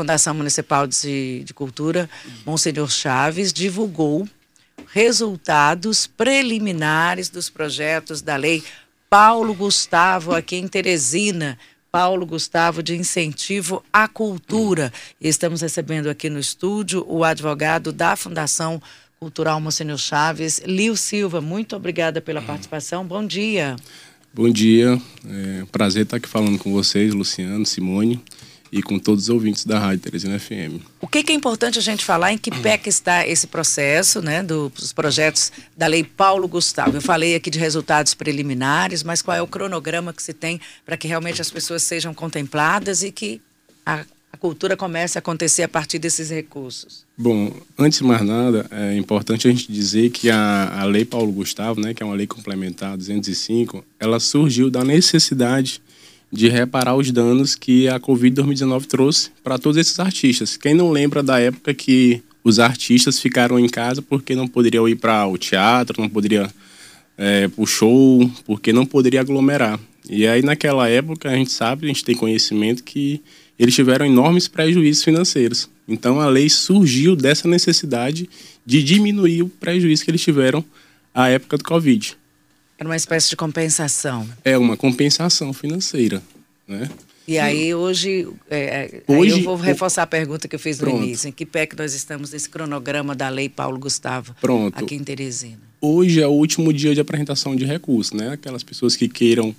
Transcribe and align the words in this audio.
Fundação 0.00 0.32
Municipal 0.32 0.86
de, 0.86 1.42
de 1.44 1.52
Cultura, 1.52 2.08
Monsenhor 2.46 2.88
Chaves, 2.88 3.52
divulgou 3.52 4.26
resultados 4.94 6.06
preliminares 6.06 7.28
dos 7.28 7.50
projetos 7.50 8.22
da 8.22 8.34
lei 8.34 8.64
Paulo 9.10 9.52
Gustavo, 9.52 10.34
aqui 10.34 10.56
em 10.56 10.66
Teresina. 10.66 11.58
Paulo 11.92 12.24
Gustavo, 12.24 12.84
de 12.84 12.96
incentivo 12.96 13.84
à 13.92 14.06
cultura. 14.06 14.92
Estamos 15.20 15.60
recebendo 15.60 16.08
aqui 16.08 16.30
no 16.30 16.38
estúdio 16.38 17.04
o 17.08 17.24
advogado 17.24 17.92
da 17.92 18.14
Fundação 18.14 18.80
Cultural 19.18 19.60
Monsenhor 19.60 19.98
Chaves, 19.98 20.62
Lio 20.64 20.96
Silva. 20.96 21.40
Muito 21.40 21.74
obrigada 21.74 22.20
pela 22.20 22.40
participação. 22.40 23.04
Bom 23.04 23.26
dia. 23.26 23.74
Bom 24.32 24.48
dia. 24.48 25.02
É 25.26 25.64
prazer 25.72 26.04
estar 26.04 26.18
aqui 26.18 26.28
falando 26.28 26.58
com 26.58 26.72
vocês, 26.72 27.12
Luciano, 27.12 27.66
Simone 27.66 28.22
e 28.72 28.82
com 28.82 28.98
todos 28.98 29.24
os 29.24 29.30
ouvintes 29.30 29.64
da 29.64 29.78
Rádio 29.78 30.00
Teresina 30.00 30.38
FM. 30.38 30.80
O 31.00 31.06
que, 31.06 31.22
que, 31.22 31.32
é 31.32 31.34
importante 31.34 31.78
a 31.78 31.82
gente 31.82 32.04
falar? 32.04 32.32
Em 32.32 32.38
que 32.38 32.50
pé 32.50 32.78
que 32.78 32.88
está 32.88 33.26
esse 33.26 33.46
processo, 33.46 34.22
né, 34.22 34.42
dos 34.42 34.92
projetos 34.92 35.52
da 35.76 35.86
Lei 35.86 36.04
Paulo 36.04 36.46
Gustavo? 36.46 36.96
Eu 36.96 37.02
falei 37.02 37.34
aqui 37.34 37.50
de 37.50 37.58
resultados 37.58 38.14
preliminares, 38.14 39.02
mas 39.02 39.22
qual 39.22 39.36
é 39.36 39.42
o 39.42 39.46
cronograma 39.46 40.12
que 40.12 40.22
se 40.22 40.32
tem 40.32 40.60
para 40.84 40.96
que 40.96 41.08
realmente 41.08 41.40
as 41.40 41.50
pessoas 41.50 41.82
sejam 41.82 42.14
contempladas 42.14 43.02
e 43.02 43.10
que 43.10 43.40
a, 43.84 44.04
a 44.32 44.36
cultura 44.36 44.76
comece 44.76 45.18
a 45.18 45.20
acontecer 45.20 45.64
a 45.64 45.68
partir 45.68 45.98
desses 45.98 46.30
recursos? 46.30 47.04
Bom, 47.16 47.52
antes 47.78 47.98
de 47.98 48.04
mais 48.04 48.22
nada, 48.22 48.66
é 48.70 48.96
importante 48.96 49.48
a 49.48 49.50
gente 49.50 49.70
dizer 49.70 50.10
que 50.10 50.30
a, 50.30 50.80
a 50.80 50.84
Lei 50.84 51.04
Paulo 51.04 51.32
Gustavo, 51.32 51.80
né, 51.80 51.92
que 51.92 52.02
é 52.02 52.06
uma 52.06 52.14
lei 52.14 52.26
complementar 52.26 52.96
205, 52.96 53.84
ela 53.98 54.20
surgiu 54.20 54.70
da 54.70 54.84
necessidade 54.84 55.82
de 56.32 56.48
reparar 56.48 56.94
os 56.94 57.10
danos 57.10 57.54
que 57.54 57.88
a 57.88 57.98
Covid-2019 57.98 58.86
trouxe 58.86 59.30
para 59.42 59.58
todos 59.58 59.76
esses 59.76 59.98
artistas. 59.98 60.56
Quem 60.56 60.74
não 60.74 60.90
lembra 60.90 61.22
da 61.22 61.40
época 61.40 61.74
que 61.74 62.22
os 62.44 62.58
artistas 62.58 63.18
ficaram 63.18 63.58
em 63.58 63.68
casa 63.68 64.00
porque 64.00 64.34
não 64.34 64.46
poderiam 64.46 64.88
ir 64.88 64.96
para 64.96 65.26
o 65.26 65.36
teatro, 65.36 66.00
não 66.00 66.08
poderia 66.08 66.50
é, 67.18 67.48
para 67.48 67.62
o 67.62 67.66
show, 67.66 68.30
porque 68.46 68.72
não 68.72 68.86
poderia 68.86 69.20
aglomerar. 69.20 69.78
E 70.08 70.26
aí 70.26 70.42
naquela 70.42 70.88
época 70.88 71.28
a 71.28 71.34
gente 71.34 71.52
sabe, 71.52 71.84
a 71.84 71.88
gente 71.88 72.04
tem 72.04 72.16
conhecimento 72.16 72.82
que 72.82 73.20
eles 73.58 73.74
tiveram 73.74 74.06
enormes 74.06 74.48
prejuízos 74.48 75.04
financeiros. 75.04 75.68
Então 75.86 76.20
a 76.20 76.28
lei 76.28 76.48
surgiu 76.48 77.16
dessa 77.16 77.46
necessidade 77.46 78.30
de 78.64 78.82
diminuir 78.82 79.42
o 79.42 79.48
prejuízo 79.48 80.04
que 80.04 80.10
eles 80.10 80.22
tiveram 80.22 80.64
à 81.12 81.28
época 81.28 81.58
do 81.58 81.64
Covid. 81.64 82.16
Era 82.80 82.88
uma 82.88 82.96
espécie 82.96 83.28
de 83.28 83.36
compensação. 83.36 84.26
É 84.42 84.56
uma 84.56 84.74
compensação 84.74 85.52
financeira, 85.52 86.22
né? 86.66 86.88
E 87.28 87.38
aí 87.38 87.74
hoje, 87.74 88.26
é, 88.48 88.58
é 88.58 89.02
hoje 89.06 89.34
aí 89.34 89.38
eu 89.38 89.44
vou 89.44 89.54
reforçar 89.54 90.04
a 90.04 90.06
pergunta 90.06 90.48
que 90.48 90.54
eu 90.54 90.58
fiz 90.58 90.80
no 90.80 90.86
pronto. 90.86 91.04
início. 91.04 91.28
Em 91.28 91.32
que 91.32 91.44
pé 91.44 91.66
que 91.66 91.76
nós 91.76 91.92
estamos 91.92 92.32
nesse 92.32 92.48
cronograma 92.48 93.14
da 93.14 93.28
Lei 93.28 93.50
Paulo 93.50 93.78
Gustavo 93.78 94.34
pronto. 94.40 94.82
aqui 94.82 94.94
em 94.94 95.04
Teresina? 95.04 95.58
Hoje 95.78 96.22
é 96.22 96.26
o 96.26 96.30
último 96.30 96.72
dia 96.72 96.94
de 96.94 97.00
apresentação 97.02 97.54
de 97.54 97.66
recursos, 97.66 98.14
né? 98.14 98.30
Aquelas 98.30 98.62
pessoas 98.62 98.96
que 98.96 99.10
queiram 99.10 99.54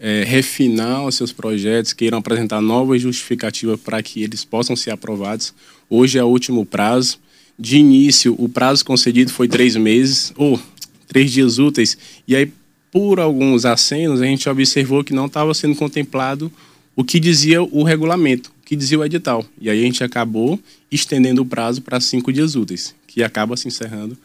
é, 0.00 0.24
refinar 0.24 1.04
os 1.04 1.14
seus 1.14 1.30
projetos, 1.30 1.92
queiram 1.92 2.16
apresentar 2.16 2.62
novas 2.62 3.02
justificativas 3.02 3.78
para 3.78 4.02
que 4.02 4.22
eles 4.22 4.46
possam 4.46 4.74
ser 4.74 4.92
aprovados. 4.92 5.52
Hoje 5.90 6.18
é 6.18 6.24
o 6.24 6.28
último 6.28 6.64
prazo. 6.64 7.20
De 7.58 7.76
início, 7.76 8.34
o 8.38 8.48
prazo 8.48 8.82
concedido 8.82 9.30
foi 9.30 9.46
três 9.46 9.76
meses, 9.76 10.32
ou 10.36 10.58
três 11.06 11.30
dias 11.30 11.58
úteis. 11.58 11.98
E 12.26 12.34
aí, 12.34 12.50
por 12.92 13.18
alguns 13.18 13.64
acenos, 13.64 14.20
a 14.20 14.26
gente 14.26 14.46
observou 14.46 15.02
que 15.02 15.14
não 15.14 15.24
estava 15.24 15.54
sendo 15.54 15.74
contemplado 15.74 16.52
o 16.94 17.02
que 17.02 17.18
dizia 17.18 17.62
o 17.62 17.82
regulamento, 17.82 18.52
o 18.60 18.66
que 18.66 18.76
dizia 18.76 18.98
o 18.98 19.04
edital. 19.04 19.44
E 19.58 19.70
aí 19.70 19.80
a 19.80 19.84
gente 19.84 20.04
acabou 20.04 20.60
estendendo 20.90 21.40
o 21.40 21.46
prazo 21.46 21.80
para 21.80 21.98
cinco 22.00 22.30
dias 22.30 22.54
úteis, 22.54 22.94
que 23.06 23.22
acaba 23.22 23.56
se 23.56 23.66
encerrando 23.66 24.16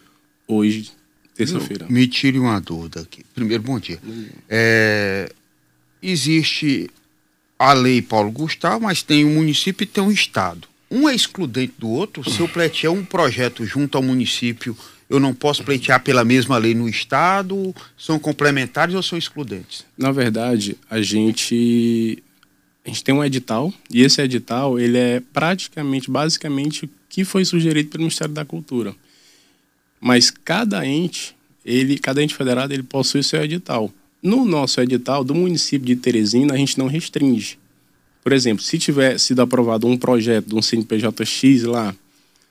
hoje, 0.45 0.91
terça-feira. 1.33 1.85
Me 1.89 2.05
tire 2.07 2.37
uma 2.37 2.59
dúvida 2.59 2.99
aqui. 2.99 3.23
Primeiro, 3.33 3.63
bom 3.63 3.79
dia. 3.79 3.99
É, 4.49 5.31
existe 6.03 6.89
a 7.57 7.71
lei 7.71 8.01
Paulo 8.01 8.29
Gustavo, 8.31 8.83
mas 8.83 9.01
tem 9.01 9.23
um 9.23 9.35
município 9.35 9.85
e 9.85 9.87
tem 9.87 10.03
um 10.03 10.11
estado. 10.11 10.67
Um 10.91 11.07
é 11.07 11.15
excludente 11.15 11.73
do 11.77 11.87
outro. 11.87 12.29
Se 12.29 12.41
eu 12.41 12.49
pleitear 12.49 12.91
um 12.91 13.03
projeto 13.03 13.65
junto 13.65 13.97
ao 13.97 14.03
município 14.03 14.75
eu 15.09 15.19
não 15.19 15.33
posso 15.33 15.63
pleitear 15.63 16.03
pela 16.03 16.25
mesma 16.25 16.57
lei 16.57 16.75
no 16.75 16.87
Estado? 16.89 17.73
São 17.97 18.19
complementares 18.19 18.93
ou 18.93 19.01
são 19.01 19.17
excludentes? 19.17 19.85
Na 19.97 20.11
verdade, 20.11 20.77
a 20.89 21.01
gente, 21.01 22.21
a 22.85 22.89
gente 22.89 23.03
tem 23.03 23.15
um 23.15 23.23
edital, 23.23 23.73
e 23.89 24.01
esse 24.01 24.21
edital 24.21 24.77
ele 24.77 24.97
é 24.97 25.21
praticamente, 25.31 26.11
basicamente, 26.11 26.85
o 26.85 26.89
que 27.07 27.23
foi 27.23 27.45
sugerido 27.45 27.89
pelo 27.89 28.03
Ministério 28.03 28.33
da 28.33 28.43
Cultura. 28.43 28.93
Mas 29.99 30.29
cada 30.29 30.85
ente, 30.85 31.35
ele, 31.65 31.97
cada 31.97 32.21
ente 32.21 32.35
federado, 32.35 32.73
ele 32.73 32.83
possui 32.83 33.23
seu 33.23 33.41
edital. 33.41 33.91
No 34.21 34.45
nosso 34.45 34.81
edital 34.81 35.23
do 35.23 35.33
município 35.33 35.85
de 35.87 35.95
Teresina, 35.95 36.53
a 36.53 36.57
gente 36.57 36.77
não 36.77 36.87
restringe. 36.87 37.57
Por 38.23 38.33
exemplo, 38.33 38.61
se 38.61 38.77
tiver 38.77 39.17
sido 39.17 39.41
aprovado 39.41 39.87
um 39.87 39.97
projeto 39.97 40.47
de 40.47 40.55
um 40.55 40.61
CNPJ-X 40.61 41.63
lá, 41.63 41.95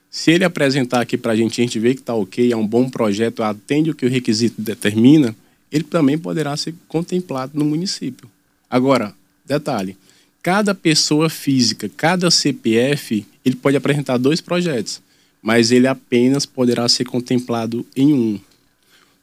se 0.09 0.31
ele 0.31 0.43
apresentar 0.43 1.01
aqui 1.01 1.17
para 1.17 1.33
a 1.33 1.35
gente, 1.35 1.61
a 1.61 1.63
gente 1.63 1.79
vê 1.79 1.93
que 1.93 2.01
está 2.01 2.13
ok, 2.13 2.51
é 2.51 2.55
um 2.55 2.65
bom 2.65 2.89
projeto, 2.89 3.43
atende 3.43 3.91
o 3.91 3.95
que 3.95 4.05
o 4.05 4.09
requisito 4.09 4.61
determina, 4.61 5.35
ele 5.71 5.83
também 5.83 6.17
poderá 6.17 6.55
ser 6.55 6.73
contemplado 6.87 7.51
no 7.55 7.65
município. 7.65 8.29
Agora, 8.69 9.13
detalhe, 9.45 9.97
cada 10.41 10.73
pessoa 10.73 11.29
física, 11.29 11.89
cada 11.95 12.31
CPF, 12.31 13.25
ele 13.43 13.55
pode 13.55 13.77
apresentar 13.77 14.17
dois 14.17 14.39
projetos, 14.39 15.01
mas 15.41 15.71
ele 15.71 15.87
apenas 15.87 16.45
poderá 16.45 16.87
ser 16.87 17.05
contemplado 17.05 17.85
em 17.95 18.13
um. 18.13 18.39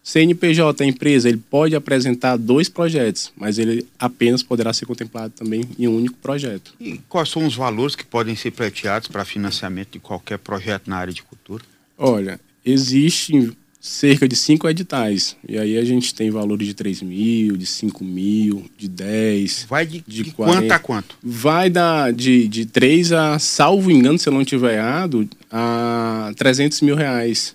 CNPJ, 0.04 0.84
a 0.84 0.86
empresa, 0.86 1.30
ele 1.30 1.38
pode 1.38 1.74
apresentar 1.74 2.36
dois 2.36 2.68
projetos, 2.68 3.32
mas 3.34 3.58
ele 3.58 3.86
apenas 3.98 4.42
poderá 4.42 4.70
ser 4.70 4.84
contemplado 4.84 5.32
também 5.34 5.64
em 5.78 5.88
um 5.88 5.96
único 5.96 6.16
projeto. 6.18 6.74
E 6.78 7.00
quais 7.08 7.30
são 7.30 7.46
os 7.46 7.56
valores 7.56 7.96
que 7.96 8.04
podem 8.04 8.36
ser 8.36 8.50
pleiteados 8.50 9.08
para 9.08 9.24
financiamento 9.24 9.92
de 9.92 9.98
qualquer 9.98 10.38
projeto 10.38 10.90
na 10.90 10.98
área 10.98 11.12
de 11.12 11.22
cultura? 11.22 11.64
Olha, 11.96 12.38
existem 12.62 13.56
cerca 13.80 14.28
de 14.28 14.36
cinco 14.36 14.68
editais. 14.68 15.36
E 15.46 15.58
aí 15.58 15.78
a 15.78 15.84
gente 15.84 16.14
tem 16.14 16.30
valores 16.30 16.66
de 16.66 16.74
3 16.74 17.02
mil, 17.02 17.56
de 17.56 17.66
5 17.66 18.02
mil, 18.02 18.64
de 18.78 18.88
10. 18.88 19.66
Vai 19.68 19.86
de, 19.86 20.04
de, 20.06 20.22
de 20.22 20.30
quanto 20.32 20.70
a 20.70 20.78
quanto? 20.78 21.16
Vai 21.22 21.68
da, 21.68 22.10
de, 22.10 22.48
de 22.48 22.66
3 22.66 23.12
a, 23.12 23.38
salvo 23.38 23.90
engano, 23.90 24.18
se 24.18 24.28
eu 24.28 24.32
não 24.32 24.42
estiver 24.42 24.76
errado, 24.76 25.28
a 25.50 26.32
300 26.36 26.80
mil 26.80 26.96
reais. 26.96 27.54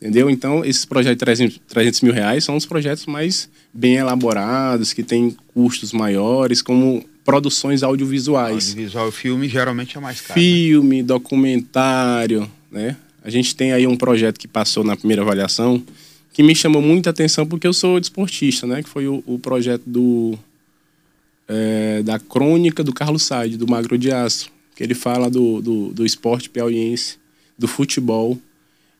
Entendeu? 0.00 0.28
Então, 0.28 0.64
esses 0.64 0.84
projetos 0.84 1.16
de 1.16 1.24
300, 1.24 1.60
300 1.68 2.00
mil 2.02 2.12
reais 2.12 2.44
são 2.44 2.54
os 2.56 2.66
projetos 2.66 3.06
mais 3.06 3.48
bem 3.72 3.96
elaborados, 3.96 4.92
que 4.92 5.02
têm 5.02 5.34
custos 5.54 5.92
maiores, 5.92 6.60
como 6.60 7.02
produções 7.24 7.82
audiovisuais. 7.82 8.68
Audiovisual, 8.68 9.10
filme 9.10 9.48
geralmente 9.48 9.96
é 9.96 10.00
mais 10.00 10.20
caro. 10.20 10.38
Né? 10.38 10.46
Filme, 10.46 10.96
né? 10.98 11.02
documentário, 11.02 12.50
né? 12.70 12.96
A 13.24 13.30
gente 13.30 13.56
tem 13.56 13.72
aí 13.72 13.86
um 13.86 13.96
projeto 13.96 14.38
que 14.38 14.46
passou 14.46 14.84
na 14.84 14.96
primeira 14.96 15.22
avaliação 15.22 15.82
que 16.32 16.42
me 16.42 16.54
chamou 16.54 16.82
muita 16.82 17.10
atenção 17.10 17.46
porque 17.46 17.66
eu 17.66 17.72
sou 17.72 17.98
desportista, 17.98 18.66
né? 18.66 18.82
Que 18.82 18.88
foi 18.88 19.08
o, 19.08 19.24
o 19.26 19.38
projeto 19.38 19.82
do 19.86 20.38
é, 21.48 22.02
da 22.02 22.18
crônica 22.18 22.84
do 22.84 22.92
Carlos 22.92 23.22
Said, 23.22 23.56
do 23.56 23.66
Magro 23.66 23.96
de 23.96 24.12
Aço, 24.12 24.50
que 24.76 24.84
ele 24.84 24.94
fala 24.94 25.30
do, 25.30 25.60
do, 25.62 25.92
do 25.92 26.04
esporte 26.04 26.50
piauiense, 26.50 27.16
do 27.58 27.66
futebol 27.66 28.38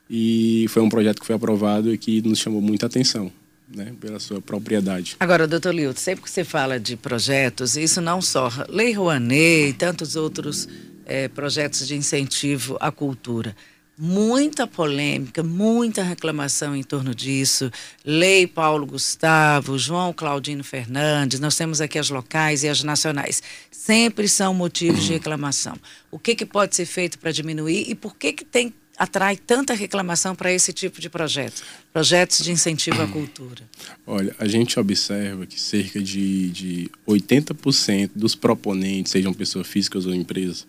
e 0.09 0.67
foi 0.69 0.83
um 0.83 0.89
projeto 0.89 1.21
que 1.21 1.27
foi 1.27 1.37
aprovado 1.37 1.93
e 1.93 1.99
que 1.99 2.23
nos 2.23 2.39
chamou 2.39 2.61
muita 2.61 2.87
atenção. 2.87 3.31
Né, 3.69 3.93
pela 4.01 4.21
sua 4.21 4.41
propriedade. 4.41 5.17
Agora, 5.19 5.45
doutor 5.45 5.75
Lilton, 5.75 5.99
sempre 5.99 6.23
que 6.23 6.31
você 6.31 6.45
fala 6.45 6.79
de 6.79 6.97
projetos, 6.97 7.77
isso 7.77 8.01
não 8.01 8.23
só 8.23 8.49
Lei 8.69 8.93
Rouanet 8.93 9.71
e 9.71 9.73
tantos 9.73 10.15
outros 10.15 10.69
é, 11.05 11.27
projetos 11.27 11.85
de 11.85 11.97
incentivo 11.97 12.77
à 12.79 12.93
cultura. 12.93 13.57
Muita 13.99 14.67
polêmica, 14.67 15.43
muita 15.43 16.03
reclamação 16.03 16.77
em 16.77 16.83
torno 16.83 17.15
disso. 17.15 17.71
Lei 18.05 18.47
Paulo 18.47 18.87
Gustavo, 18.87 19.79
João 19.79 20.13
Claudino 20.13 20.63
Fernandes, 20.63 21.41
nós 21.41 21.57
temos 21.57 21.81
aqui 21.81 21.99
as 21.99 22.11
locais 22.11 22.63
e 22.63 22.69
as 22.69 22.85
nacionais. 22.85 23.43
Sempre 23.71 24.29
são 24.29 24.53
motivos 24.53 25.03
de 25.03 25.15
reclamação. 25.15 25.77
O 26.11 26.19
que, 26.19 26.35
que 26.35 26.45
pode 26.45 26.77
ser 26.77 26.85
feito 26.85 27.19
para 27.19 27.33
diminuir 27.33 27.89
e 27.89 27.95
por 27.95 28.15
que, 28.17 28.35
que 28.35 28.45
tem 28.45 28.73
atrai 28.97 29.37
tanta 29.37 29.75
reclamação 29.75 30.35
para 30.35 30.53
esse 30.53 30.73
tipo 30.73 31.01
de 31.01 31.09
projeto? 31.09 31.63
Projetos 31.93 32.45
de 32.45 32.51
incentivo 32.51 33.03
à 33.03 33.07
cultura. 33.07 33.63
Olha, 34.07 34.35
a 34.39 34.47
gente 34.47 34.79
observa 34.79 35.47
que 35.47 35.61
cerca 35.61 36.01
de, 36.01 36.51
de 36.51 36.91
80% 37.07 38.11
dos 38.15 38.35
proponentes, 38.35 39.13
sejam 39.13 39.33
pessoas 39.35 39.67
físicas 39.67 40.07
ou 40.07 40.15
empresas, 40.15 40.67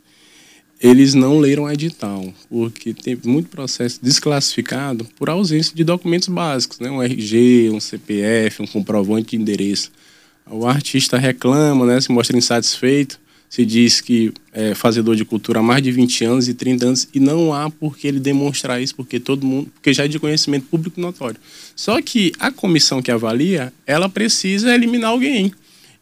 eles 0.79 1.15
não 1.15 1.39
leram 1.39 1.71
edital, 1.71 2.31
porque 2.49 2.93
tem 2.93 3.17
muito 3.25 3.49
processo 3.49 3.99
desclassificado 4.01 5.05
por 5.17 5.29
ausência 5.29 5.75
de 5.75 5.83
documentos 5.83 6.27
básicos, 6.27 6.79
né? 6.79 6.89
um 6.89 7.01
RG, 7.01 7.71
um 7.71 7.79
CPF, 7.79 8.61
um 8.61 8.67
comprovante 8.67 9.31
de 9.31 9.41
endereço. 9.41 9.91
O 10.45 10.67
artista 10.67 11.17
reclama, 11.17 11.85
né? 11.85 11.99
se 11.99 12.11
mostra 12.11 12.37
insatisfeito, 12.37 13.19
se 13.49 13.65
diz 13.65 14.01
que 14.01 14.33
é 14.51 14.75
fazedor 14.75 15.15
de 15.15 15.23
cultura 15.23 15.59
há 15.59 15.63
mais 15.63 15.81
de 15.81 15.91
20 15.91 16.25
anos 16.25 16.47
e 16.47 16.53
30 16.53 16.85
anos 16.85 17.07
e 17.13 17.19
não 17.19 17.53
há 17.53 17.69
por 17.69 17.97
que 17.97 18.07
ele 18.07 18.19
demonstrar 18.19 18.81
isso, 18.81 18.95
porque 18.95 19.19
todo 19.19 19.45
mundo, 19.45 19.69
porque 19.73 19.93
já 19.93 20.05
é 20.05 20.07
de 20.07 20.19
conhecimento 20.19 20.65
público 20.67 20.99
notório. 20.99 21.39
Só 21.75 22.01
que 22.01 22.31
a 22.39 22.51
comissão 22.51 23.01
que 23.01 23.11
avalia, 23.11 23.71
ela 23.85 24.09
precisa 24.09 24.73
eliminar 24.73 25.11
alguém. 25.11 25.53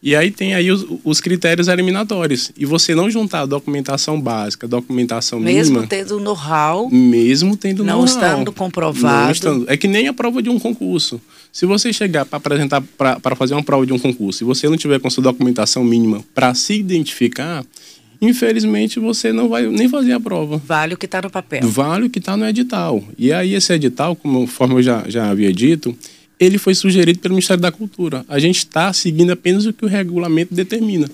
E 0.06 0.16
aí 0.16 0.30
tem 0.30 0.54
aí 0.54 0.70
os, 0.70 0.86
os, 1.04 1.20
critérios 1.20 1.68
eliminatórios. 1.68 2.52
E 2.56 2.64
você 2.64 2.94
não 2.94 3.10
juntar 3.10 3.42
a 3.42 3.46
documentação 3.48 4.22
básica, 4.22 4.68
documentação 4.68 5.40
mesmo 5.40 5.80
mínima... 5.80 5.80
Mesmo 5.80 5.88
tendo 5.88 6.20
know-how... 6.20 6.92
Mesmo 6.92 7.58
tendo 7.58 7.84
know-how. 7.84 7.98
Não 7.98 8.06
estando 8.06 8.52
comprovado. 8.52 9.24
Não 9.26 9.32
estando, 9.32 9.66
é 9.68 9.76
que 9.76 9.88
nem 9.88 10.08
a 10.08 10.14
prova 10.14 10.44
de 10.44 10.50
um 10.52 10.60
concurso. 10.60 11.20
Se 11.52 11.66
você 11.66 11.92
chegar 11.92 12.24
para 12.24 12.38
apresentar, 12.38 12.84
para 12.96 13.36
fazer 13.36 13.56
uma 13.56 13.64
prova 13.64 13.84
de 13.84 13.94
um 13.94 13.98
concurso, 13.98 14.44
e 14.44 14.46
você 14.46 14.70
não 14.70 14.78
tiver 14.78 15.00
com 15.00 15.10
sua 15.10 15.24
documentação 15.24 15.84
mínima 15.84 16.24
para 16.36 16.54
se 16.54 16.76
identificar, 16.76 17.66
infelizmente 18.22 19.00
você 19.00 19.34
não 19.34 19.50
vai 19.50 19.66
nem 19.66 19.90
fazer 19.90 20.14
a 20.14 20.20
prova. 20.20 20.62
Vale 20.64 20.94
o 20.94 20.98
que 20.98 21.08
está 21.08 21.20
no 21.20 21.32
papel. 21.32 21.68
Vale 21.68 22.06
o 22.06 22.10
que 22.12 22.20
está 22.20 22.38
no 22.38 22.46
edital. 22.46 23.04
E 23.18 23.34
aí 23.34 23.56
esse 23.56 23.74
edital, 23.74 24.16
conforme 24.16 24.76
eu 24.76 24.84
já, 24.84 25.04
já 25.08 25.32
havia 25.32 25.52
dito, 25.52 25.98
ele 26.40 26.58
foi 26.58 26.76
sugerido 26.76 27.20
pelo 27.20 27.34
Ministério 27.34 27.62
da 27.62 27.72
Cultura. 27.72 28.26
A 28.28 28.40
gente 28.40 28.60
está 28.60 28.92
seguindo 28.94 29.32
apenas 29.32 29.66
o 29.66 29.74
que 29.74 29.86
o 29.86 29.88
regulamento 29.88 30.54
determina. 30.54 31.10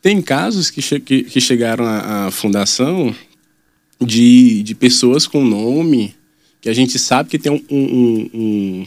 Tem 0.00 0.20
casos 0.22 0.70
que, 0.70 0.80
che 0.80 1.00
que, 1.00 1.24
que, 1.24 1.40
chegaram 1.40 1.84
à, 1.84 2.26
à 2.26 2.30
fundação 2.30 3.14
de, 4.00 4.62
de 4.62 4.74
pessoas 4.74 5.26
com 5.26 5.44
nome 5.44 6.14
que 6.60 6.68
a 6.68 6.74
gente 6.74 6.98
sabe 6.98 7.30
que 7.30 7.38
tem 7.38 7.52
um, 7.52 7.62
um, 7.70 8.30
um, 8.34 8.86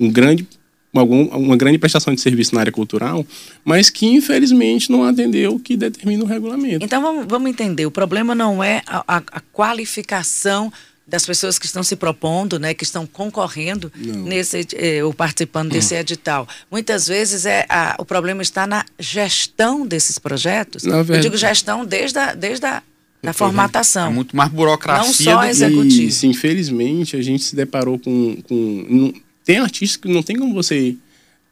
um 0.00 0.10
grande 0.10 0.46
uma 0.92 1.56
grande 1.58 1.76
prestação 1.76 2.14
de 2.14 2.20
serviço 2.22 2.54
na 2.54 2.60
área 2.60 2.72
cultural, 2.72 3.26
mas 3.62 3.90
que 3.90 4.06
infelizmente 4.06 4.90
não 4.90 5.04
atendeu 5.04 5.56
o 5.56 5.60
que 5.60 5.76
determina 5.76 6.24
o 6.24 6.26
regulamento. 6.26 6.82
Então 6.82 7.02
vamos, 7.02 7.26
vamos 7.28 7.50
entender, 7.50 7.84
o 7.84 7.90
problema 7.90 8.34
não 8.34 8.64
é 8.64 8.82
a, 8.86 9.04
a, 9.06 9.22
a 9.32 9.40
qualificação 9.52 10.72
das 11.06 11.24
pessoas 11.24 11.58
que 11.58 11.66
estão 11.66 11.82
se 11.82 11.94
propondo, 11.94 12.58
né, 12.58 12.74
que 12.74 12.82
estão 12.82 13.06
concorrendo 13.06 13.92
Não. 13.94 14.24
nesse 14.24 14.66
eh, 14.74 15.04
ou 15.04 15.14
participando 15.14 15.70
desse 15.70 15.94
hum. 15.94 15.98
edital. 15.98 16.48
Muitas 16.70 17.06
vezes 17.06 17.46
é 17.46 17.64
a, 17.68 17.94
o 17.98 18.04
problema 18.04 18.42
está 18.42 18.66
na 18.66 18.84
gestão 18.98 19.86
desses 19.86 20.18
projetos. 20.18 20.84
Eu 20.84 21.20
digo 21.20 21.36
gestão 21.36 21.84
desde 21.84 22.18
a, 22.18 22.34
desde 22.34 22.66
a 22.66 22.82
da 23.22 23.32
formatação. 23.32 24.08
É 24.08 24.10
muito 24.10 24.36
mais 24.36 24.50
burocracia. 24.50 25.32
Não 25.32 25.40
só 25.40 25.44
executivo. 25.44 26.08
Isso, 26.08 26.26
infelizmente, 26.26 27.16
a 27.16 27.22
gente 27.22 27.42
se 27.42 27.56
deparou 27.56 27.98
com, 27.98 28.36
com... 28.42 28.86
Não, 28.88 29.14
tem 29.44 29.58
artistas 29.58 29.96
que 29.96 30.08
não 30.08 30.22
tem 30.22 30.36
como 30.36 30.54
você 30.54 30.96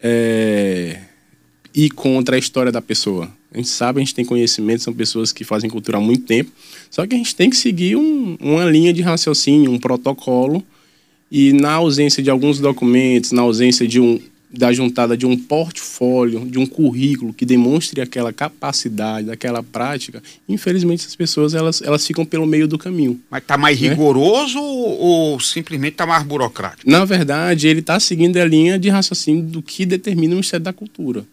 é, 0.01 1.01
ir 1.75 1.91
contra 1.91 2.37
a 2.37 2.39
história 2.39 2.71
da 2.71 2.83
pessoa. 2.83 3.31
A 3.55 3.57
gente 3.57 3.69
sabe, 3.69 4.01
a 4.01 4.05
gente 4.05 4.15
tem 4.15 4.25
conhecimento, 4.25 4.83
são 4.83 4.93
pessoas 4.93 5.33
que 5.33 5.45
fazem 5.45 5.71
cultura 5.71 5.99
há 5.99 6.01
muito 6.01 6.25
tempo. 6.25 6.51
Só 6.91 7.07
que 7.07 7.15
a 7.15 7.19
gente 7.19 7.37
tem 7.37 7.49
que 7.49 7.57
seguir 7.57 7.95
um, 7.95 8.37
uma 8.41 8.65
linha 8.65 8.93
de 8.93 9.01
raciocínio, 9.01 9.71
um 9.71 9.79
protocolo. 9.79 10.61
E 11.31 11.53
na 11.53 11.73
ausência 11.75 12.21
de 12.21 12.29
alguns 12.29 12.59
documentos, 12.59 13.31
na 13.31 13.43
ausência 13.43 13.87
de 13.87 14.01
um, 14.01 14.21
da 14.51 14.73
juntada 14.73 15.17
de 15.17 15.25
um 15.25 15.37
portfólio, 15.37 16.45
de 16.47 16.59
um 16.59 16.67
currículo 16.67 17.33
que 17.33 17.47
demonstre 17.47 18.01
aquela 18.01 18.33
capacidade, 18.33 19.31
aquela 19.31 19.63
prática, 19.63 20.21
infelizmente 20.49 21.07
as 21.07 21.15
pessoas 21.15 21.55
elas, 21.55 21.81
elas 21.81 22.05
ficam 22.05 22.25
pelo 22.25 22.47
meio 22.47 22.67
do 22.67 22.77
caminho. 22.77 23.21
Mas 23.31 23.43
está 23.43 23.57
mais 23.57 23.81
né? 23.81 23.89
rigoroso 23.89 24.59
ou 24.61 25.39
simplesmente 25.39 25.93
está 25.93 26.07
mais 26.07 26.25
burocrático? 26.25 26.91
Na 26.91 27.05
verdade, 27.05 27.69
ele 27.69 27.81
está 27.81 28.01
seguindo 28.01 28.37
a 28.37 28.45
linha 28.45 28.79
de 28.81 28.89
raciocínio 28.89 29.45
do 29.45 29.63
que 29.63 29.87
determina 29.87 30.33
o 30.33 30.37
Ministério 30.37 30.65
da 30.65 30.73
Cultura 30.73 31.25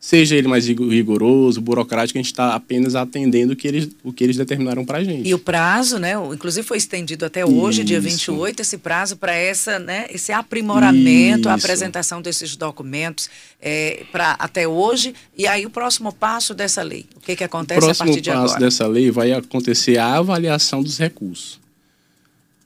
seja 0.00 0.34
ele 0.34 0.48
mais 0.48 0.66
rigoroso, 0.66 1.60
burocrático, 1.60 2.18
a 2.18 2.22
gente 2.22 2.32
está 2.32 2.54
apenas 2.54 2.94
atendendo 2.94 3.52
o 3.52 3.56
que 3.56 3.68
eles, 3.68 3.90
o 4.02 4.10
que 4.10 4.24
eles 4.24 4.34
determinaram 4.34 4.82
para 4.82 4.98
a 4.98 5.04
gente. 5.04 5.28
E 5.28 5.34
o 5.34 5.38
prazo, 5.38 5.98
né? 5.98 6.14
Inclusive 6.32 6.66
foi 6.66 6.78
estendido 6.78 7.26
até 7.26 7.44
hoje, 7.44 7.80
Isso. 7.80 7.88
dia 7.88 8.00
28, 8.00 8.62
esse 8.62 8.78
prazo 8.78 9.18
para 9.18 9.34
essa, 9.34 9.78
né, 9.78 10.06
esse 10.08 10.32
aprimoramento, 10.32 11.40
Isso. 11.40 11.48
a 11.50 11.54
apresentação 11.54 12.22
desses 12.22 12.56
documentos 12.56 13.28
é, 13.60 14.04
para 14.10 14.32
até 14.38 14.66
hoje. 14.66 15.14
E 15.36 15.46
aí 15.46 15.66
o 15.66 15.70
próximo 15.70 16.14
passo 16.14 16.54
dessa 16.54 16.82
lei, 16.82 17.04
o 17.14 17.20
que, 17.20 17.36
que 17.36 17.44
acontece 17.44 17.90
a 17.90 17.94
partir 17.94 18.22
de 18.22 18.30
agora? 18.30 18.46
O 18.46 18.48
próximo 18.48 18.60
passo 18.68 18.78
dessa 18.78 18.86
lei 18.86 19.10
vai 19.10 19.32
acontecer 19.32 19.98
a 19.98 20.16
avaliação 20.16 20.82
dos 20.82 20.96
recursos. 20.96 21.60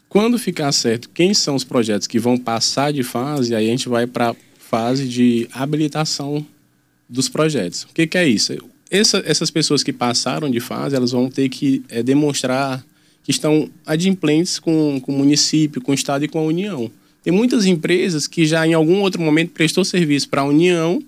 Quando 0.08 0.38
ficar 0.38 0.70
certo 0.70 1.10
quem 1.12 1.34
são 1.34 1.56
os 1.56 1.64
projetos 1.64 2.06
que 2.06 2.20
vão 2.20 2.38
passar 2.38 2.92
de 2.92 3.02
fase, 3.02 3.56
aí 3.56 3.66
a 3.66 3.70
gente 3.70 3.88
vai 3.88 4.06
para 4.06 4.30
a 4.30 4.36
fase 4.56 5.08
de 5.08 5.48
habilitação 5.52 6.46
dos 7.08 7.28
projetos. 7.28 7.84
O 7.84 7.88
que, 7.88 8.06
que 8.06 8.18
é 8.18 8.26
isso? 8.26 8.52
Essa, 8.90 9.22
essas 9.26 9.50
pessoas 9.50 9.82
que 9.82 9.92
passaram 9.92 10.50
de 10.50 10.60
fase, 10.60 10.94
elas 10.94 11.12
vão 11.12 11.28
ter 11.28 11.48
que 11.48 11.82
é, 11.88 12.02
demonstrar 12.02 12.84
que 13.22 13.30
estão 13.30 13.70
adimplentes 13.86 14.58
com, 14.58 15.00
com 15.00 15.12
o 15.12 15.18
município, 15.18 15.80
com 15.80 15.92
o 15.92 15.94
Estado 15.94 16.24
e 16.24 16.28
com 16.28 16.38
a 16.38 16.42
União. 16.42 16.90
Tem 17.22 17.32
muitas 17.32 17.64
empresas 17.64 18.26
que 18.26 18.46
já 18.46 18.66
em 18.66 18.74
algum 18.74 19.00
outro 19.00 19.20
momento 19.20 19.52
prestou 19.52 19.82
serviço 19.84 20.28
para 20.28 20.42
a 20.42 20.44
União, 20.44 21.02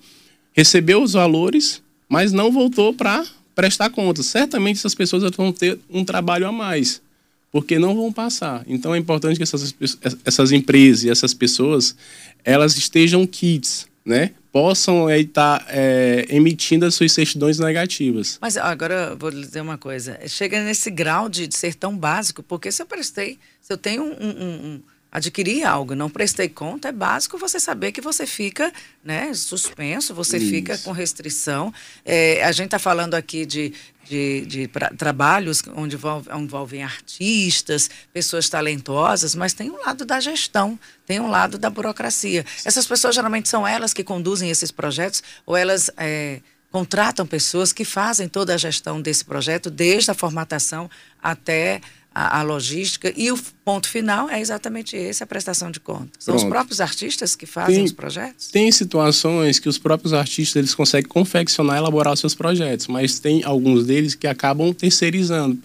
recebeu 0.54 1.02
os 1.02 1.12
valores, 1.12 1.82
mas 2.08 2.32
não 2.32 2.50
voltou 2.50 2.94
para 2.94 3.24
prestar 3.54 3.90
contas. 3.90 4.26
Certamente 4.26 4.78
essas 4.78 4.94
pessoas 4.94 5.30
vão 5.36 5.52
ter 5.52 5.78
um 5.90 6.04
trabalho 6.04 6.46
a 6.46 6.52
mais, 6.52 7.02
porque 7.52 7.78
não 7.78 7.94
vão 7.94 8.10
passar. 8.10 8.64
Então 8.66 8.94
é 8.94 8.98
importante 8.98 9.36
que 9.36 9.42
essas, 9.42 9.74
essas 10.24 10.52
empresas 10.52 11.04
e 11.04 11.10
essas 11.10 11.34
pessoas 11.34 11.94
elas 12.42 12.78
estejam 12.78 13.26
kits, 13.26 13.86
né? 14.04 14.30
Possam 14.56 15.10
estar 15.10 15.58
tá, 15.58 15.66
é, 15.68 16.24
emitindo 16.30 16.86
as 16.86 16.94
suas 16.94 17.12
certidões 17.12 17.58
negativas. 17.58 18.38
Mas 18.40 18.56
agora 18.56 19.14
vou 19.14 19.28
lhe 19.28 19.42
dizer 19.42 19.60
uma 19.60 19.76
coisa: 19.76 20.18
chega 20.26 20.64
nesse 20.64 20.90
grau 20.90 21.28
de, 21.28 21.46
de 21.46 21.54
ser 21.54 21.74
tão 21.74 21.94
básico, 21.94 22.42
porque 22.42 22.72
se 22.72 22.80
eu 22.80 22.86
prestei, 22.86 23.38
se 23.60 23.70
eu 23.70 23.76
tenho 23.76 24.02
um, 24.02 24.28
um 24.30 24.82
adquiri 25.16 25.64
algo, 25.64 25.94
não 25.94 26.10
prestei 26.10 26.46
conta, 26.46 26.88
é 26.88 26.92
básico 26.92 27.38
você 27.38 27.58
saber 27.58 27.90
que 27.90 28.02
você 28.02 28.26
fica 28.26 28.70
né, 29.02 29.32
suspenso, 29.32 30.14
você 30.14 30.36
Isso. 30.36 30.50
fica 30.50 30.76
com 30.78 30.92
restrição. 30.92 31.72
É, 32.04 32.44
a 32.44 32.52
gente 32.52 32.66
está 32.66 32.78
falando 32.78 33.14
aqui 33.14 33.46
de, 33.46 33.72
de, 34.04 34.44
de 34.44 34.68
pra, 34.68 34.90
trabalhos 34.90 35.62
onde 35.74 35.96
envolvem 36.38 36.82
artistas, 36.82 37.88
pessoas 38.12 38.50
talentosas, 38.50 39.34
mas 39.34 39.54
tem 39.54 39.70
um 39.70 39.78
lado 39.78 40.04
da 40.04 40.20
gestão, 40.20 40.78
tem 41.06 41.18
um 41.18 41.30
lado 41.30 41.56
da 41.56 41.70
burocracia. 41.70 42.44
Essas 42.62 42.86
pessoas 42.86 43.14
geralmente 43.14 43.48
são 43.48 43.66
elas 43.66 43.94
que 43.94 44.04
conduzem 44.04 44.50
esses 44.50 44.70
projetos 44.70 45.22
ou 45.46 45.56
elas. 45.56 45.90
É, 45.96 46.40
contratam 46.68 47.26
pessoas 47.26 47.72
que 47.72 47.86
fazem 47.86 48.28
toda 48.28 48.52
a 48.52 48.58
gestão 48.58 49.00
desse 49.00 49.24
projeto, 49.24 49.70
desde 49.70 50.10
a 50.10 50.14
formatação 50.14 50.90
até 51.22 51.80
a, 52.16 52.40
a, 52.40 52.42
logística. 52.42 53.12
E 53.14 53.30
o 53.30 53.38
ponto 53.62 53.86
final 53.86 54.30
é 54.30 54.40
exatamente 54.40 54.96
esse, 54.96 55.22
a 55.22 55.26
prestação 55.26 55.70
de 55.70 55.78
contas. 55.78 56.08
São 56.18 56.34
Pronto. 56.34 56.46
os 56.46 56.50
próprios 56.50 56.80
artistas 56.80 57.36
que 57.36 57.44
fazem 57.44 57.76
tem, 57.76 57.84
os 57.84 57.92
projetos? 57.92 58.48
Tem 58.48 58.72
situações 58.72 59.58
que 59.58 59.68
os 59.68 59.76
próprios 59.76 60.14
artistas 60.14 60.56
eles 60.56 60.74
conseguem 60.74 61.06
confeccionar 61.06 61.76
e 61.76 61.78
elaborar 61.78 62.14
os 62.14 62.20
seus 62.20 62.34
projetos, 62.34 62.86
mas 62.86 63.18
tem 63.18 63.44
alguns 63.44 63.84
deles 63.84 64.14
que 64.14 64.26
acabam 64.26 64.72
terceirizando, 64.72 65.58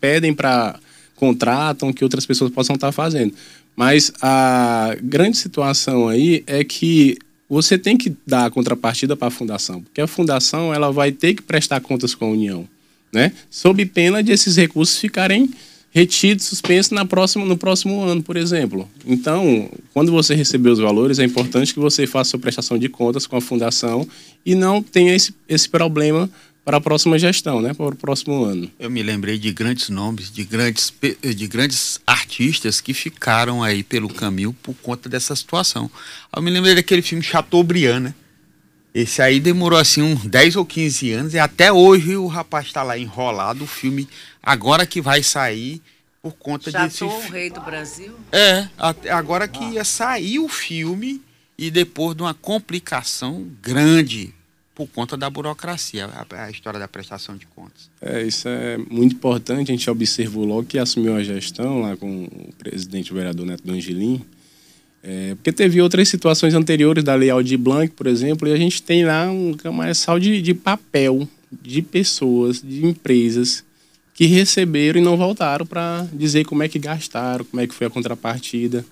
pedem 0.00 0.32
para 0.32 0.80
contratam 1.14 1.92
que 1.92 2.04
outras 2.04 2.24
pessoas 2.24 2.50
possam 2.50 2.76
estar 2.76 2.92
fazendo. 2.92 3.34
Mas 3.76 4.10
a 4.22 4.96
grande 5.02 5.36
situação 5.36 6.08
aí 6.08 6.42
é 6.46 6.64
que 6.64 7.18
você 7.50 7.76
tem 7.76 7.98
que 7.98 8.16
dar 8.26 8.46
a 8.46 8.50
contrapartida 8.50 9.14
para 9.14 9.28
a 9.28 9.30
fundação, 9.30 9.82
porque 9.82 10.00
a 10.00 10.06
fundação 10.06 10.72
ela 10.72 10.90
vai 10.90 11.12
ter 11.12 11.34
que 11.34 11.42
prestar 11.42 11.80
contas 11.80 12.14
com 12.14 12.26
a 12.26 12.28
União, 12.28 12.66
né? 13.12 13.32
Sob 13.50 13.84
pena 13.86 14.22
de 14.22 14.32
esses 14.32 14.56
recursos 14.56 14.98
ficarem 14.98 15.50
retido, 15.98 16.40
suspenso 16.40 16.94
na 16.94 17.04
próxima, 17.04 17.44
no 17.44 17.56
próximo 17.56 18.02
ano, 18.04 18.22
por 18.22 18.36
exemplo. 18.36 18.88
Então, 19.04 19.68
quando 19.92 20.12
você 20.12 20.34
receber 20.34 20.70
os 20.70 20.78
valores, 20.78 21.18
é 21.18 21.24
importante 21.24 21.74
que 21.74 21.80
você 21.80 22.06
faça 22.06 22.30
sua 22.30 22.38
prestação 22.38 22.78
de 22.78 22.88
contas 22.88 23.26
com 23.26 23.36
a 23.36 23.40
fundação 23.40 24.06
e 24.46 24.54
não 24.54 24.80
tenha 24.80 25.14
esse, 25.14 25.34
esse 25.48 25.68
problema 25.68 26.30
para 26.64 26.76
a 26.76 26.80
próxima 26.80 27.18
gestão, 27.18 27.60
né, 27.60 27.72
para 27.72 27.86
o 27.86 27.96
próximo 27.96 28.44
ano. 28.44 28.70
Eu 28.78 28.90
me 28.90 29.02
lembrei 29.02 29.38
de 29.38 29.50
grandes 29.50 29.88
nomes, 29.88 30.30
de 30.30 30.44
grandes, 30.44 30.92
de 31.34 31.46
grandes 31.48 31.98
artistas 32.06 32.80
que 32.80 32.92
ficaram 32.92 33.62
aí 33.62 33.82
pelo 33.82 34.08
caminho 34.08 34.54
por 34.62 34.74
conta 34.74 35.08
dessa 35.08 35.34
situação. 35.34 35.90
Eu 36.34 36.42
me 36.42 36.50
lembrei 36.50 36.74
daquele 36.74 37.02
filme 37.02 37.24
Chateaubriand, 37.24 38.00
né? 38.00 38.14
Esse 38.94 39.20
aí 39.22 39.38
demorou 39.38 39.78
assim 39.78 40.02
uns 40.02 40.24
10 40.26 40.56
ou 40.56 40.64
15 40.64 41.12
anos 41.12 41.34
e 41.34 41.38
até 41.38 41.72
hoje 41.72 42.16
o 42.16 42.26
rapaz 42.26 42.66
está 42.66 42.82
lá 42.82 42.98
enrolado. 42.98 43.64
O 43.64 43.66
filme 43.66 44.08
agora 44.42 44.86
que 44.86 45.00
vai 45.00 45.22
sair 45.22 45.80
por 46.22 46.32
conta 46.32 46.70
Já 46.70 46.84
desse. 46.84 47.04
o 47.04 47.20
rei 47.28 47.50
do 47.50 47.60
Brasil? 47.60 48.12
É, 48.32 48.68
agora 49.10 49.46
que 49.46 49.62
ia 49.64 49.84
sair 49.84 50.38
o 50.38 50.48
filme 50.48 51.22
e 51.56 51.70
depois 51.70 52.16
de 52.16 52.22
uma 52.22 52.34
complicação 52.34 53.46
grande 53.62 54.34
por 54.74 54.86
conta 54.86 55.16
da 55.16 55.28
burocracia, 55.28 56.06
a, 56.06 56.44
a, 56.44 56.50
história 56.50 56.78
da 56.78 56.86
prestação 56.86 57.36
de 57.36 57.46
contas. 57.46 57.90
É, 58.00 58.22
isso 58.22 58.48
é 58.48 58.78
muito 58.78 59.16
importante. 59.16 59.72
A 59.72 59.74
gente 59.74 59.90
observou 59.90 60.44
logo 60.44 60.68
que 60.68 60.78
assumiu 60.78 61.16
a 61.16 61.22
gestão 61.22 61.80
lá 61.80 61.96
com 61.96 62.24
o 62.24 62.52
presidente 62.56 63.10
o 63.10 63.14
vereador 63.16 63.44
Neto 63.44 63.64
do 63.64 63.72
Angelim 63.72 64.24
é, 65.02 65.34
porque 65.34 65.52
teve 65.52 65.80
outras 65.80 66.08
situações 66.08 66.54
anteriores 66.54 67.04
da 67.04 67.14
Lei 67.14 67.30
Aldir 67.30 67.58
Blanc, 67.58 67.92
por 67.94 68.06
exemplo, 68.06 68.48
e 68.48 68.52
a 68.52 68.56
gente 68.56 68.82
tem 68.82 69.04
lá 69.04 69.30
um 69.30 69.54
camaçal 69.54 70.18
de, 70.18 70.42
de 70.42 70.54
papel, 70.54 71.28
de 71.62 71.82
pessoas, 71.82 72.60
de 72.60 72.84
empresas 72.84 73.64
que 74.14 74.26
receberam 74.26 75.00
e 75.00 75.04
não 75.04 75.16
voltaram 75.16 75.64
para 75.64 76.06
dizer 76.12 76.44
como 76.44 76.62
é 76.62 76.68
que 76.68 76.78
gastaram, 76.78 77.44
como 77.44 77.60
é 77.60 77.66
que 77.66 77.74
foi 77.74 77.86
a 77.86 77.90
contrapartida 77.90 78.84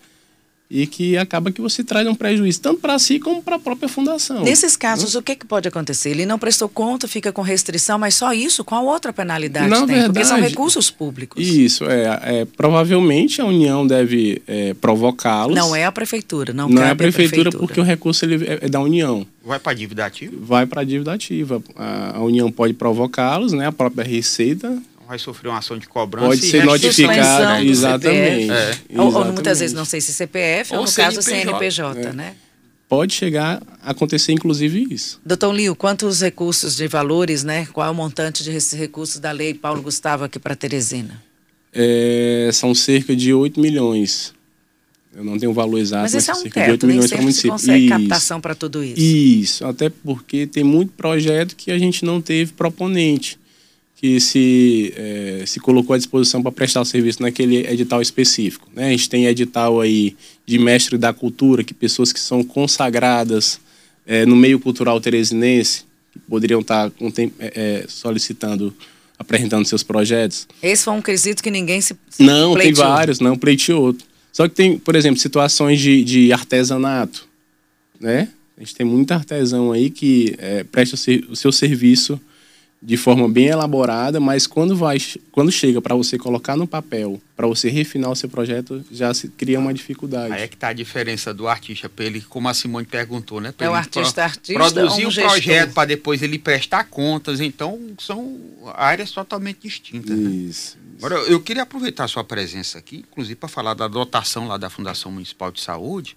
e 0.69 0.87
que 0.87 1.17
acaba 1.17 1.53
que 1.53 1.61
você 1.61 1.85
traz 1.85 2.07
um 2.09 2.15
prejuízo 2.15 2.61
tanto 2.61 2.81
para 2.81 2.99
si 2.99 3.19
como 3.21 3.43
para 3.43 3.57
a 3.57 3.59
própria 3.59 3.89
fundação. 3.89 4.43
Nesses 4.43 4.77
casos, 4.77 5.15
o 5.15 5.23
que, 5.23 5.37
que 5.37 5.47
pode 5.47 5.69
acontecer? 5.69 6.11
Ele 6.11 6.27
não 6.27 6.39
prestou 6.39 6.69
conta, 6.69 7.07
fica 7.07 7.33
com 7.33 7.41
restrição, 7.43 7.99
mas 7.99 8.15
só 8.15 8.33
isso? 8.33 8.65
Qual 8.65 8.85
outra 8.85 9.13
penalidade 9.13 9.69
Na 9.69 9.79
tem? 9.79 9.87
verdade, 9.87 10.13
Porque 10.13 10.25
são 10.25 10.41
recursos 10.41 10.91
públicos. 10.91 11.47
Isso, 11.47 11.85
é, 11.85 12.41
é 12.41 12.45
provavelmente 12.57 13.41
a 13.41 13.45
União 13.45 13.87
deve 13.87 14.43
é, 14.47 14.75
provocá-los. 14.75 15.55
Não 15.55 15.75
é 15.75 15.85
a 15.85 15.93
prefeitura, 15.93 16.53
não, 16.53 16.69
Não 16.69 16.83
é 16.83 16.89
a 16.89 16.93
à 16.93 16.97
prefeitura, 16.97 17.51
porque 17.51 17.81
o 17.81 17.85
recurso 17.85 18.25
ele 18.25 18.45
é, 18.45 18.59
é 18.63 18.69
da 18.69 18.81
União. 18.81 19.27
Vai 19.45 19.61
para 19.61 19.73
a 19.73 19.75
dívida 19.75 20.05
ativa? 20.05 20.35
Vai 20.41 20.67
para 20.67 20.81
a 20.81 20.85
dívida 20.85 21.13
ativa. 21.13 21.63
A, 21.77 22.17
a 22.17 22.23
União 22.23 22.51
pode 22.51 22.75
provocá-los, 22.75 23.53
né? 23.53 23.67
A 23.69 23.73
própria 23.73 24.05
Receita 24.05 24.77
Vai 25.07 25.19
sofrer 25.19 25.49
uma 25.49 25.59
ação 25.59 25.79
de 25.79 25.87
cobrança. 25.87 26.27
pode 26.27 26.41
ser 26.43 26.65
restituição. 26.65 27.07
notificada. 27.07 27.23
Suspensão 27.23 27.65
do 27.65 27.71
Exatamente. 27.71 28.51
Ou, 28.51 29.01
ou 29.01 29.09
Exatamente. 29.09 29.33
muitas 29.35 29.61
vezes, 29.61 29.75
não 29.77 29.85
sei 29.85 30.01
se 30.01 30.13
CPF 30.13 30.73
ou, 30.75 30.81
Ou 30.81 30.87
no 30.87 30.93
caso 30.93 31.23
CNPJ. 31.23 31.93
CNPJ, 31.93 32.13
né? 32.13 32.35
Pode 32.89 33.15
chegar 33.15 33.61
a 33.83 33.91
acontecer, 33.91 34.33
inclusive, 34.33 34.87
isso. 34.91 35.21
Doutor 35.27 35.53
Lio, 35.53 35.75
quantos 35.75 36.21
recursos 36.21 36.77
de 36.77 36.87
valores, 36.87 37.43
né? 37.43 37.67
Qual 37.73 37.87
é 37.87 37.91
o 37.91 37.95
montante 37.95 38.45
de 38.45 38.51
recursos 38.77 39.19
da 39.19 39.33
lei 39.33 39.55
Paulo 39.55 39.83
Gustavo 39.83 40.23
aqui 40.25 40.39
para 40.39 40.55
Teresina? 40.55 41.21
É, 41.73 42.49
são 42.53 42.75
cerca 42.75 43.15
de 43.15 43.35
8 43.35 43.61
milhões. 43.61 44.33
Eu 45.15 45.25
não 45.25 45.39
tenho 45.39 45.51
o 45.51 45.55
valor 45.55 45.79
exato, 45.79 46.03
Mas 46.03 46.13
mas, 46.15 46.23
esse 46.23 46.31
é 46.31 46.35
são 46.35 46.41
um 46.41 46.45
cerca 46.45 46.61
de 46.61 46.67
teto, 46.67 46.73
8 46.73 46.87
nem 46.87 46.97
milhões 46.97 47.11
para 47.11 47.19
o 47.19 47.23
município. 47.23 47.51
consegue 47.51 47.85
Isso. 47.87 47.89
captação 47.89 48.41
para 48.41 48.55
tudo 48.55 48.85
isso. 48.85 49.01
Isso, 49.01 49.65
até 49.67 49.89
porque 49.89 50.47
tem 50.47 50.63
muito 50.63 50.93
projeto 50.93 51.57
que 51.57 51.71
a 51.71 51.79
gente 51.79 52.05
não 52.05 52.21
teve 52.21 52.53
proponente, 52.53 53.39
que 53.99 54.21
se, 54.21 54.93
eh, 54.95 55.45
se 55.47 55.59
colocou 55.59 55.95
à 55.95 55.97
disposição 55.97 56.43
para 56.43 56.53
prestar 56.53 56.83
o 56.83 56.85
serviço 56.85 57.23
naquele 57.23 57.67
edital 57.67 58.03
específico. 58.03 58.69
Né? 58.75 58.89
A 58.89 58.91
gente 58.91 59.09
tem 59.09 59.25
edital 59.27 59.81
aí 59.81 60.15
de 60.45 60.59
mestre 60.59 60.99
da 60.99 61.13
cultura, 61.15 61.65
que 61.65 61.73
pessoas 61.73 62.13
que 62.13 62.21
são 62.21 62.45
consagradas 62.45 63.59
eh, 64.07 64.27
no 64.27 64.37
meio 64.37 64.61
cultural 64.61 65.01
teresinense, 65.01 65.85
poderiam 66.29 66.61
estar 66.61 66.91
com 66.91 67.11
tem- 67.11 67.33
eh, 67.39 67.53
eh, 67.57 67.85
solicitando, 67.89 68.73
apresentando 69.19 69.65
seus 69.67 69.83
projetos. 69.83 70.47
Esse 70.63 70.85
foi 70.85 70.93
um 70.95 71.03
quesito 71.03 71.43
que 71.43 71.51
ninguém 71.51 71.81
se. 71.81 71.97
se 72.11 72.23
Não, 72.23 72.53
tem 72.53 72.65
pleiteou. 72.65 72.87
vários, 72.89 73.19
não 73.19 73.37
pleiteou. 73.37 73.97
Só 74.31 74.47
que 74.47 74.55
tem, 74.55 74.79
por 74.79 74.95
exemplo, 74.95 75.19
situações 75.19 75.81
de, 75.81 76.05
de 76.05 76.33
artesanato, 76.33 77.27
né? 77.99 78.29
A 78.59 78.61
gente 78.61 78.75
tem 78.75 78.87
muito 78.87 79.11
artesão 79.13 79.73
aí 79.73 79.89
que 79.91 80.35
é, 80.39 80.65
presta 80.65 80.97
o 81.31 81.35
seu 81.37 81.51
serviço 81.51 82.21
de 82.83 82.97
forma 82.97 83.27
bem 83.29 83.47
elaborada, 83.47 84.21
mas 84.21 84.47
quando 84.47 84.77
vai, 84.77 84.99
quando 85.33 85.51
chega 85.51 85.81
para 85.81 85.95
você 85.95 86.19
colocar 86.19 86.57
no 86.57 86.67
papel, 86.69 87.21
para 87.35 87.47
você 87.47 87.71
refinar 87.71 88.11
o 88.11 88.15
seu 88.15 88.29
projeto, 88.29 88.85
já 88.93 89.13
se 89.15 89.29
cria 89.29 89.59
uma 89.59 89.73
dificuldade. 89.73 90.33
Aí 90.35 90.43
é 90.43 90.49
que 90.49 90.55
está 90.55 90.69
a 90.69 90.73
diferença 90.73 91.33
do 91.33 91.49
artista, 91.49 91.89
para 91.89 92.05
ele, 92.05 92.21
como 92.21 92.49
a 92.49 92.55
Simone 92.55 92.87
perguntou, 92.87 93.41
né? 93.41 93.51
pra 93.51 93.67
É 93.67 93.71
o 93.71 93.75
artista 93.75 94.23
artista 94.23 94.55
Produzir 94.55 95.03
ou 95.03 95.09
um 95.09 95.11
gestor? 95.11 95.33
projeto 95.33 95.73
para 95.73 95.87
depois 95.89 96.23
ele 96.23 96.39
prestar 96.39 96.85
contas, 96.85 97.41
então 97.41 97.81
são 97.99 98.39
áreas 98.75 99.11
totalmente 99.11 99.61
distintas. 99.63 100.17
né? 100.17 100.31
Isso. 100.31 100.79
Agora, 100.99 101.17
eu 101.23 101.41
queria 101.41 101.63
aproveitar 101.63 102.05
a 102.05 102.09
sua 102.09 102.25
presença 102.25 102.79
aqui, 102.79 102.99
inclusive 103.11 103.35
para 103.37 103.49
falar 103.49 103.75
da 103.75 103.89
dotação 103.89 104.47
lá 104.49 104.57
da 104.59 104.71
Fundação 104.71 105.11
Municipal 105.11 105.51
de 105.51 105.61
Saúde, 105.61 106.17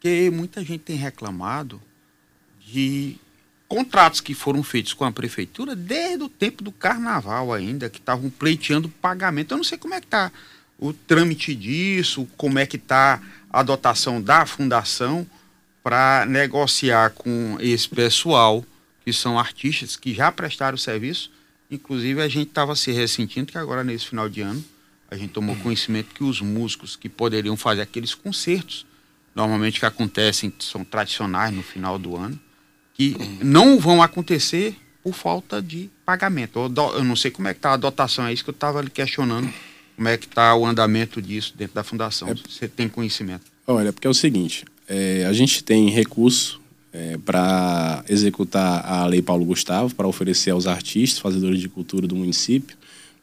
que 0.00 0.30
muita 0.30 0.64
gente 0.64 0.80
tem 0.80 0.96
reclamado 0.96 1.80
de 2.66 3.16
contratos 3.70 4.20
que 4.20 4.34
foram 4.34 4.64
feitos 4.64 4.92
com 4.92 5.04
a 5.04 5.12
prefeitura 5.12 5.76
desde 5.76 6.24
o 6.24 6.28
tempo 6.28 6.64
do 6.64 6.72
carnaval 6.72 7.52
ainda, 7.52 7.88
que 7.88 8.00
estavam 8.00 8.28
pleiteando 8.28 8.88
pagamento. 8.88 9.52
Eu 9.52 9.58
não 9.58 9.64
sei 9.64 9.78
como 9.78 9.94
é 9.94 10.00
que 10.00 10.08
está 10.08 10.32
o 10.76 10.92
trâmite 10.92 11.54
disso, 11.54 12.28
como 12.36 12.58
é 12.58 12.66
que 12.66 12.76
está 12.76 13.22
a 13.48 13.62
dotação 13.62 14.20
da 14.20 14.44
fundação 14.44 15.24
para 15.84 16.26
negociar 16.26 17.10
com 17.10 17.56
esse 17.60 17.88
pessoal 17.88 18.64
que 19.04 19.12
são 19.12 19.38
artistas 19.38 19.94
que 19.94 20.12
já 20.12 20.32
prestaram 20.32 20.76
serviço. 20.76 21.30
Inclusive, 21.70 22.20
a 22.20 22.28
gente 22.28 22.48
estava 22.48 22.74
se 22.74 22.90
ressentindo 22.90 23.52
que 23.52 23.58
agora, 23.58 23.84
nesse 23.84 24.08
final 24.08 24.28
de 24.28 24.40
ano, 24.40 24.64
a 25.08 25.16
gente 25.16 25.32
tomou 25.32 25.54
conhecimento 25.54 26.12
que 26.12 26.24
os 26.24 26.40
músicos 26.40 26.96
que 26.96 27.08
poderiam 27.08 27.56
fazer 27.56 27.82
aqueles 27.82 28.16
concertos, 28.16 28.84
normalmente 29.32 29.78
que 29.78 29.86
acontecem, 29.86 30.52
são 30.58 30.84
tradicionais 30.84 31.54
no 31.54 31.62
final 31.62 32.00
do 32.00 32.16
ano, 32.16 32.36
que 33.00 33.16
não 33.42 33.78
vão 33.78 34.02
acontecer 34.02 34.76
por 35.02 35.14
falta 35.14 35.62
de 35.62 35.88
pagamento. 36.04 36.58
Eu 36.58 37.02
não 37.02 37.16
sei 37.16 37.30
como 37.30 37.48
é 37.48 37.54
que 37.54 37.58
está 37.58 37.72
a 37.72 37.76
dotação, 37.78 38.26
é 38.26 38.32
isso 38.34 38.44
que 38.44 38.50
eu 38.50 38.54
estava 38.54 38.84
questionando, 38.84 39.50
como 39.96 40.06
é 40.06 40.18
que 40.18 40.26
está 40.26 40.54
o 40.54 40.66
andamento 40.66 41.22
disso 41.22 41.54
dentro 41.56 41.74
da 41.74 41.82
fundação. 41.82 42.28
Você 42.46 42.68
tem 42.68 42.90
conhecimento? 42.90 43.44
Olha, 43.66 43.90
porque 43.90 44.06
é 44.06 44.10
o 44.10 44.12
seguinte, 44.12 44.66
é, 44.86 45.24
a 45.24 45.32
gente 45.32 45.64
tem 45.64 45.88
recurso 45.88 46.60
para 47.24 48.04
executar 48.06 48.84
a 48.84 49.06
Lei 49.06 49.22
Paulo 49.22 49.46
Gustavo, 49.46 49.94
para 49.94 50.06
oferecer 50.06 50.50
aos 50.50 50.66
artistas, 50.66 51.20
fazedores 51.20 51.58
de 51.58 51.70
cultura 51.70 52.06
do 52.06 52.14
município, 52.14 52.76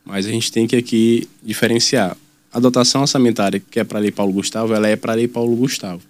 mas 0.03 0.25
a 0.25 0.31
gente 0.31 0.51
tem 0.51 0.65
que 0.65 0.75
aqui 0.75 1.29
diferenciar. 1.43 2.17
A 2.51 2.59
dotação 2.59 3.01
orçamentária 3.01 3.59
que 3.59 3.79
é 3.79 3.83
para 3.83 3.99
a 3.99 4.01
Lei 4.01 4.11
Paulo 4.11 4.33
Gustavo, 4.33 4.73
ela 4.73 4.87
é 4.87 4.95
para 4.95 5.11
a 5.11 5.15
Lei 5.15 5.27
Paulo 5.27 5.55
Gustavo. 5.55 6.01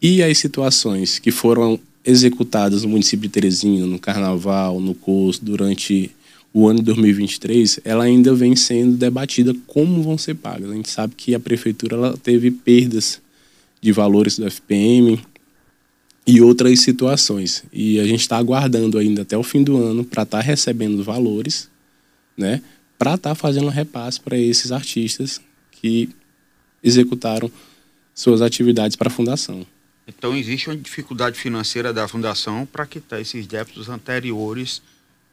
E 0.00 0.22
as 0.22 0.38
situações 0.38 1.18
que 1.18 1.30
foram 1.30 1.80
executadas 2.04 2.82
no 2.82 2.90
município 2.90 3.28
de 3.28 3.32
Teresina, 3.32 3.86
no 3.86 3.98
Carnaval, 3.98 4.80
no 4.80 4.94
COS, 4.94 5.38
durante 5.38 6.10
o 6.52 6.66
ano 6.66 6.80
de 6.80 6.86
2023, 6.86 7.80
ela 7.84 8.04
ainda 8.04 8.34
vem 8.34 8.56
sendo 8.56 8.96
debatida 8.96 9.54
como 9.66 10.02
vão 10.02 10.18
ser 10.18 10.34
pagas. 10.34 10.70
A 10.70 10.74
gente 10.74 10.90
sabe 10.90 11.14
que 11.16 11.34
a 11.34 11.40
prefeitura 11.40 11.96
ela 11.96 12.16
teve 12.16 12.50
perdas 12.50 13.20
de 13.80 13.92
valores 13.92 14.36
do 14.36 14.50
FPM 14.50 15.20
e 16.26 16.40
outras 16.40 16.80
situações. 16.80 17.64
E 17.72 18.00
a 18.00 18.06
gente 18.06 18.20
está 18.20 18.36
aguardando 18.36 18.98
ainda 18.98 19.22
até 19.22 19.36
o 19.36 19.42
fim 19.42 19.62
do 19.62 19.76
ano 19.76 20.04
para 20.04 20.24
estar 20.24 20.40
recebendo 20.40 21.04
valores, 21.04 21.68
né? 22.36 22.62
Para 22.98 23.14
estar 23.14 23.34
fazendo 23.34 23.68
repasse 23.68 24.20
para 24.20 24.36
esses 24.36 24.72
artistas 24.72 25.40
que 25.70 26.08
executaram 26.82 27.50
suas 28.14 28.42
atividades 28.42 28.96
para 28.96 29.08
a 29.08 29.12
fundação. 29.12 29.64
Então, 30.18 30.36
existe 30.36 30.68
uma 30.68 30.76
dificuldade 30.76 31.38
financeira 31.38 31.92
da 31.92 32.06
fundação 32.08 32.66
para 32.66 32.84
quitar 32.86 33.20
esses 33.20 33.46
débitos 33.46 33.88
anteriores 33.88 34.82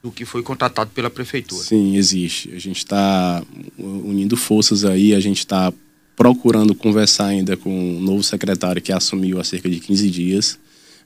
do 0.04 0.12
que 0.12 0.24
foi 0.24 0.44
contratado 0.44 0.92
pela 0.92 1.10
prefeitura. 1.10 1.64
Sim, 1.64 1.98
existe. 1.98 2.54
A 2.54 2.60
gente 2.60 2.78
está 2.78 3.44
unindo 3.78 4.38
forças 4.38 4.86
aí, 4.86 5.16
a 5.16 5.20
gente 5.20 5.40
está 5.40 5.74
procurando 6.16 6.76
conversar 6.76 7.28
ainda 7.28 7.58
com 7.58 7.98
o 7.98 8.00
novo 8.00 8.24
secretário 8.24 8.82
que 8.82 8.92
assumiu 8.92 9.40
há 9.40 9.44
cerca 9.44 9.70
de 9.70 9.80
15 9.80 10.10
dias, 10.10 10.60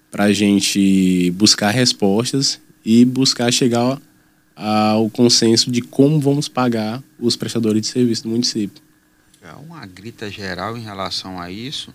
para 0.10 0.26
a 0.26 0.34
gente 0.34 1.32
buscar 1.32 1.72
respostas 1.72 2.60
e 2.84 3.06
buscar 3.06 3.52
chegar 3.52 4.02
ao 4.56 5.10
consenso 5.10 5.72
de 5.72 5.82
como 5.82 6.20
vamos 6.20 6.48
pagar 6.48 7.02
os 7.18 7.36
prestadores 7.36 7.82
de 7.82 7.88
serviço 7.88 8.24
do 8.24 8.30
município. 8.30 8.84
É 9.42 9.54
uma 9.54 9.86
grita 9.86 10.30
geral 10.30 10.78
em 10.78 10.82
relação 10.82 11.40
a 11.40 11.50
isso. 11.50 11.94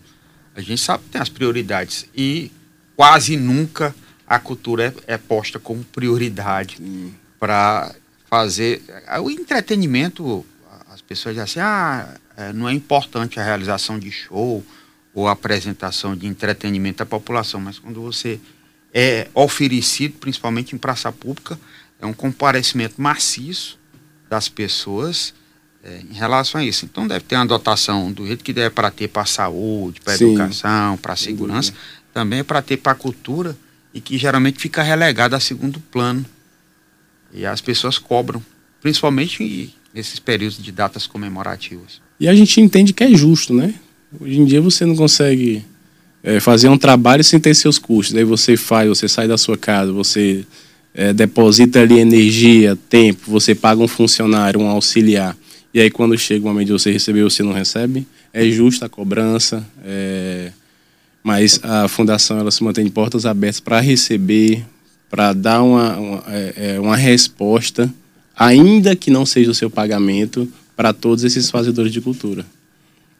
A 0.57 0.61
gente 0.61 0.81
sabe 0.81 1.03
que 1.03 1.11
tem 1.11 1.21
as 1.21 1.29
prioridades 1.29 2.07
e 2.15 2.51
quase 2.95 3.37
nunca 3.37 3.93
a 4.25 4.39
cultura 4.39 4.91
é, 5.07 5.13
é 5.13 5.17
posta 5.17 5.59
como 5.59 5.83
prioridade 5.83 6.79
para 7.39 7.93
fazer 8.27 8.81
é, 9.05 9.19
o 9.19 9.29
entretenimento. 9.29 10.43
As 10.89 10.99
pessoas 10.99 11.35
dizem 11.35 11.43
assim, 11.43 11.59
ah, 11.59 12.11
é, 12.35 12.51
não 12.51 12.67
é 12.67 12.73
importante 12.73 13.39
a 13.39 13.43
realização 13.43 13.99
de 13.99 14.11
show 14.11 14.65
ou 15.13 15.27
a 15.27 15.33
apresentação 15.33 16.15
de 16.15 16.25
entretenimento 16.25 17.03
à 17.03 17.05
população, 17.05 17.61
mas 17.61 17.77
quando 17.77 18.01
você 18.01 18.39
é 18.91 19.27
oferecido, 19.35 20.15
principalmente 20.17 20.73
em 20.73 20.79
praça 20.79 21.11
pública, 21.11 21.59
é 22.01 22.05
um 22.07 22.13
comparecimento 22.13 22.99
maciço 22.99 23.77
das 24.27 24.49
pessoas 24.49 25.35
é, 25.83 26.01
em 26.09 26.13
relação 26.13 26.61
a 26.61 26.65
isso. 26.65 26.85
Então 26.85 27.07
deve 27.07 27.25
ter 27.25 27.35
uma 27.35 27.45
dotação 27.45 28.11
do 28.11 28.25
jeito 28.25 28.43
que 28.43 28.53
deve 28.53 28.71
para 28.71 28.91
ter 28.91 29.07
para 29.07 29.23
a 29.23 29.25
saúde, 29.25 30.01
para 30.01 30.13
a 30.13 30.15
educação, 30.15 30.97
para 30.97 31.13
a 31.13 31.17
segurança, 31.17 31.73
também 32.13 32.39
é 32.39 32.43
para 32.43 32.61
ter 32.61 32.77
para 32.77 32.91
a 32.91 32.95
cultura 32.95 33.55
e 33.93 34.01
que 34.01 34.17
geralmente 34.17 34.59
fica 34.59 34.81
relegado 34.81 35.35
a 35.35 35.39
segundo 35.39 35.79
plano. 35.79 36.25
E 37.33 37.45
as 37.45 37.61
pessoas 37.61 37.97
cobram, 37.97 38.43
principalmente 38.81 39.73
nesses 39.93 40.19
períodos 40.19 40.61
de 40.61 40.71
datas 40.71 41.07
comemorativas. 41.07 42.01
E 42.19 42.27
a 42.27 42.35
gente 42.35 42.59
entende 42.61 42.93
que 42.93 43.03
é 43.03 43.09
justo, 43.13 43.53
né? 43.53 43.73
Hoje 44.19 44.39
em 44.39 44.45
dia 44.45 44.61
você 44.61 44.85
não 44.85 44.95
consegue 44.95 45.65
é, 46.23 46.39
fazer 46.39 46.69
um 46.69 46.77
trabalho 46.77 47.23
sem 47.23 47.39
ter 47.39 47.53
seus 47.55 47.77
custos. 47.77 48.15
Aí 48.15 48.23
você 48.23 48.57
faz, 48.57 48.89
você 48.89 49.07
sai 49.07 49.27
da 49.27 49.37
sua 49.37 49.57
casa, 49.57 49.91
você 49.91 50.45
é, 50.93 51.13
deposita 51.13 51.81
ali 51.81 51.99
energia, 51.99 52.77
tempo, 52.89 53.29
você 53.29 53.53
paga 53.53 53.81
um 53.81 53.87
funcionário, 53.87 54.59
um 54.59 54.67
auxiliar. 54.67 55.37
E 55.77 55.79
aí 55.79 55.91
quando 55.91 56.17
chega 56.17 56.43
o 56.43 56.47
momento 56.47 56.65
de 56.65 56.73
você 56.73 56.91
receber, 56.91 57.21
você 57.21 57.43
não 57.43 57.53
recebe. 57.53 58.07
É 58.33 58.43
justa 58.49 58.87
a 58.87 58.89
cobrança, 58.89 59.63
é, 59.85 60.51
mas 61.21 61.63
a 61.63 61.87
fundação 61.87 62.39
ela 62.39 62.49
se 62.49 62.63
mantém 62.63 62.83
de 62.83 62.89
portas 62.89 63.27
abertas 63.27 63.59
para 63.59 63.79
receber, 63.79 64.65
para 65.07 65.33
dar 65.33 65.61
uma, 65.61 65.95
uma, 65.97 66.23
é, 66.29 66.53
é, 66.55 66.79
uma 66.79 66.95
resposta, 66.95 67.93
ainda 68.35 68.95
que 68.95 69.11
não 69.11 69.23
seja 69.23 69.51
o 69.51 69.53
seu 69.53 69.69
pagamento, 69.69 70.51
para 70.75 70.93
todos 70.93 71.23
esses 71.23 71.51
fazedores 71.51 71.93
de 71.93 72.01
cultura. 72.01 72.43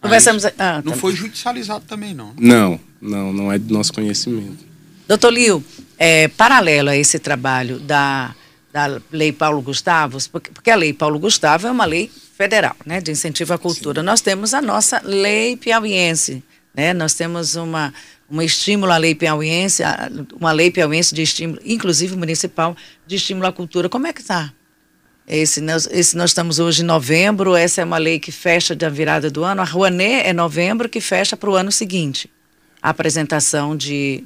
Conversamos. 0.01 0.43
Ah, 0.57 0.81
não 0.83 0.93
tá. 0.93 0.97
foi 0.97 1.15
judicializado 1.15 1.85
também, 1.87 2.15
não. 2.15 2.29
Né? 2.29 2.33
Não, 2.39 2.79
não, 2.99 3.33
não 3.33 3.51
é 3.51 3.59
do 3.59 3.71
nosso 3.71 3.93
conhecimento. 3.93 4.65
Doutor 5.07 5.31
Lio, 5.31 5.63
é, 5.95 6.27
paralelo 6.29 6.89
a 6.89 6.97
esse 6.97 7.19
trabalho 7.19 7.77
da, 7.77 8.35
da 8.73 8.99
Lei 9.11 9.31
Paulo 9.31 9.61
Gustavo, 9.61 10.17
porque, 10.31 10.49
porque 10.49 10.71
a 10.71 10.75
Lei 10.75 10.91
Paulo 10.91 11.19
Gustavo 11.19 11.67
é 11.67 11.71
uma 11.71 11.85
lei 11.85 12.09
federal, 12.37 12.75
né, 12.85 13.01
de 13.01 13.11
incentivo 13.11 13.51
à 13.53 13.57
cultura. 13.57 14.01
Sim. 14.01 14.05
Nós 14.05 14.21
temos 14.21 14.53
a 14.53 14.61
nossa 14.61 15.01
lei 15.03 15.57
piauiense, 15.57 16.43
né? 16.73 16.93
Nós 16.93 17.15
temos 17.15 17.55
uma 17.55 17.91
um 18.29 18.41
estímulo 18.41 18.91
à 18.91 18.97
lei 18.97 19.15
piauiense, 19.15 19.81
uma 20.39 20.51
lei 20.51 20.69
piauiense 20.69 21.15
de 21.15 21.21
estímulo, 21.21 21.59
inclusive 21.65 22.15
municipal, 22.15 22.75
de 23.07 23.15
estímulo 23.15 23.47
à 23.47 23.53
cultura. 23.53 23.87
Como 23.87 24.05
é 24.05 24.13
que 24.13 24.21
está? 24.21 24.53
Esse 25.25 25.61
nós, 25.61 25.87
esse 25.89 26.15
nós 26.15 26.31
estamos 26.31 26.59
hoje 26.59 26.83
em 26.83 26.85
novembro, 26.85 27.55
essa 27.55 27.81
é 27.81 27.85
uma 27.85 27.97
lei 27.97 28.19
que 28.19 28.31
fecha 28.31 28.75
da 28.75 28.89
virada 28.89 29.31
do 29.31 29.43
ano. 29.43 29.61
A 29.61 29.65
Rouanet 29.65 30.27
é 30.27 30.33
novembro 30.33 30.89
que 30.89 31.01
fecha 31.01 31.35
para 31.35 31.49
o 31.49 31.55
ano 31.55 31.71
seguinte. 31.71 32.29
A 32.81 32.89
apresentação 32.89 33.75
de, 33.75 34.25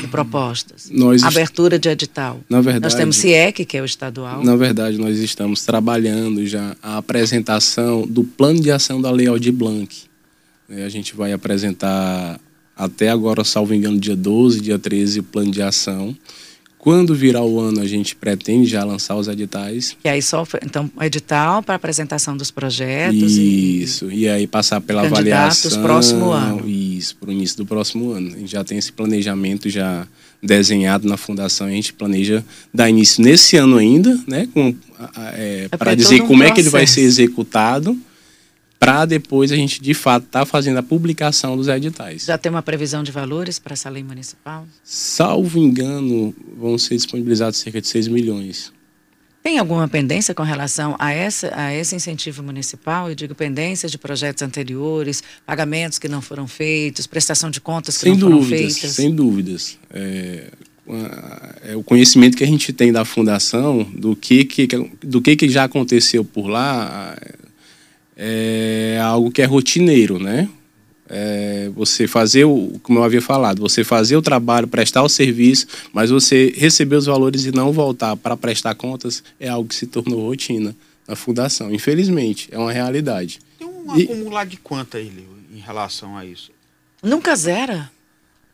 de 0.00 0.06
propostas. 0.08 0.90
Nós 0.90 1.22
Abertura 1.22 1.78
de 1.78 1.88
edital. 1.88 2.40
Na 2.48 2.60
verdade, 2.60 2.84
nós 2.84 2.94
temos 2.94 3.16
CIEC, 3.16 3.64
que 3.64 3.76
é 3.76 3.82
o 3.82 3.84
estadual. 3.84 4.44
Na 4.44 4.56
verdade, 4.56 4.98
nós 4.98 5.18
estamos 5.18 5.64
trabalhando 5.64 6.46
já 6.46 6.76
a 6.82 6.98
apresentação 6.98 8.06
do 8.06 8.24
plano 8.24 8.60
de 8.60 8.70
ação 8.70 9.00
da 9.00 9.10
Lei 9.10 9.26
Aldir 9.26 9.52
Blanc. 9.52 9.94
É, 10.68 10.84
a 10.84 10.88
gente 10.88 11.14
vai 11.14 11.32
apresentar 11.32 12.40
até 12.76 13.08
agora, 13.08 13.42
salvo 13.44 13.72
engano, 13.72 13.98
dia 13.98 14.16
12, 14.16 14.60
dia 14.60 14.78
13, 14.78 15.20
o 15.20 15.22
plano 15.22 15.50
de 15.50 15.62
ação. 15.62 16.14
Quando 16.86 17.16
virar 17.16 17.42
o 17.42 17.58
ano, 17.58 17.80
a 17.80 17.86
gente 17.86 18.14
pretende 18.14 18.66
já 18.66 18.84
lançar 18.84 19.16
os 19.16 19.26
editais. 19.26 19.96
E 20.04 20.08
aí 20.08 20.22
só, 20.22 20.46
então, 20.62 20.88
edital 21.00 21.60
para 21.60 21.74
apresentação 21.74 22.36
dos 22.36 22.52
projetos. 22.52 23.32
Isso, 23.32 24.08
e, 24.08 24.20
e 24.20 24.28
aí 24.28 24.46
passar 24.46 24.80
pela 24.80 25.04
avaliação. 25.04 25.82
próximo 25.82 26.30
ano. 26.30 26.62
Isso, 26.96 27.16
para 27.16 27.30
o 27.30 27.32
início 27.32 27.56
do 27.56 27.66
próximo 27.66 28.12
ano. 28.12 28.34
A 28.34 28.38
gente 28.38 28.52
já 28.52 28.64
tem 28.64 28.78
esse 28.78 28.92
planejamento 28.92 29.68
já 29.68 30.06
desenhado 30.42 31.08
na 31.08 31.16
fundação, 31.16 31.66
a 31.66 31.70
gente 31.70 31.92
planeja 31.92 32.44
dar 32.72 32.88
início 32.88 33.22
nesse 33.22 33.56
ano 33.56 33.76
ainda, 33.76 34.18
né? 34.26 34.48
é, 35.34 35.68
é 35.70 35.76
para 35.76 35.94
dizer 35.94 36.22
um 36.22 36.26
como 36.26 36.38
processo. 36.38 36.52
é 36.52 36.54
que 36.54 36.60
ele 36.60 36.70
vai 36.70 36.86
ser 36.86 37.00
executado 37.00 37.98
para 38.78 39.04
depois 39.06 39.50
a 39.50 39.56
gente 39.56 39.80
de 39.80 39.94
fato 39.94 40.24
estar 40.24 40.40
tá 40.40 40.46
fazendo 40.46 40.78
a 40.78 40.82
publicação 40.82 41.56
dos 41.56 41.68
editais. 41.68 42.24
Já 42.24 42.36
tem 42.36 42.50
uma 42.50 42.62
previsão 42.62 43.02
de 43.02 43.10
valores 43.10 43.58
para 43.58 43.72
essa 43.72 43.88
lei 43.88 44.02
municipal? 44.02 44.66
Salvo 44.84 45.58
engano, 45.58 46.34
vão 46.56 46.78
ser 46.78 46.96
disponibilizados 46.96 47.58
cerca 47.58 47.80
de 47.80 47.88
6 47.88 48.08
milhões. 48.08 48.72
Tem 49.46 49.58
alguma 49.58 49.86
pendência 49.86 50.34
com 50.34 50.42
relação 50.42 50.96
a, 50.98 51.12
essa, 51.12 51.52
a 51.54 51.72
esse 51.72 51.94
incentivo 51.94 52.42
municipal? 52.42 53.08
Eu 53.08 53.14
digo 53.14 53.32
pendências 53.32 53.92
de 53.92 53.96
projetos 53.96 54.42
anteriores, 54.42 55.22
pagamentos 55.46 56.00
que 56.00 56.08
não 56.08 56.20
foram 56.20 56.48
feitos, 56.48 57.06
prestação 57.06 57.48
de 57.48 57.60
contas 57.60 57.96
que 57.96 58.00
sem 58.00 58.16
não 58.16 58.28
dúvidas, 58.28 58.48
foram 58.48 58.58
feitas? 58.58 58.90
Sem 58.90 59.14
dúvidas. 59.14 59.78
É, 59.94 60.50
é, 61.64 61.76
o 61.76 61.84
conhecimento 61.84 62.36
que 62.36 62.42
a 62.42 62.46
gente 62.46 62.72
tem 62.72 62.92
da 62.92 63.04
fundação, 63.04 63.84
do 63.94 64.16
que, 64.16 64.44
que, 64.44 64.66
do 65.00 65.22
que, 65.22 65.36
que 65.36 65.48
já 65.48 65.62
aconteceu 65.62 66.24
por 66.24 66.48
lá, 66.48 67.16
é 68.16 68.98
algo 69.00 69.30
que 69.30 69.42
é 69.42 69.44
rotineiro, 69.44 70.18
né? 70.18 70.48
É 71.08 71.70
você 71.74 72.08
fazer 72.08 72.44
o, 72.44 72.80
como 72.82 72.98
eu 72.98 73.04
havia 73.04 73.22
falado, 73.22 73.60
você 73.60 73.84
fazer 73.84 74.16
o 74.16 74.22
trabalho, 74.22 74.66
prestar 74.66 75.02
o 75.02 75.08
serviço, 75.08 75.66
mas 75.92 76.10
você 76.10 76.52
receber 76.56 76.96
os 76.96 77.06
valores 77.06 77.44
e 77.44 77.52
não 77.52 77.72
voltar 77.72 78.16
para 78.16 78.36
prestar 78.36 78.74
contas 78.74 79.22
é 79.38 79.48
algo 79.48 79.68
que 79.68 79.74
se 79.74 79.86
tornou 79.86 80.26
rotina 80.26 80.74
na 81.06 81.14
fundação. 81.14 81.72
Infelizmente, 81.72 82.48
é 82.50 82.58
uma 82.58 82.72
realidade. 82.72 83.38
Tem 83.58 83.68
um 83.68 83.96
e, 83.96 84.02
acumular 84.04 84.44
de 84.44 84.56
quanto 84.56 84.96
aí, 84.96 85.12
em 85.54 85.60
relação 85.60 86.16
a 86.16 86.24
isso? 86.24 86.50
Nunca 87.02 87.36
zera? 87.36 87.90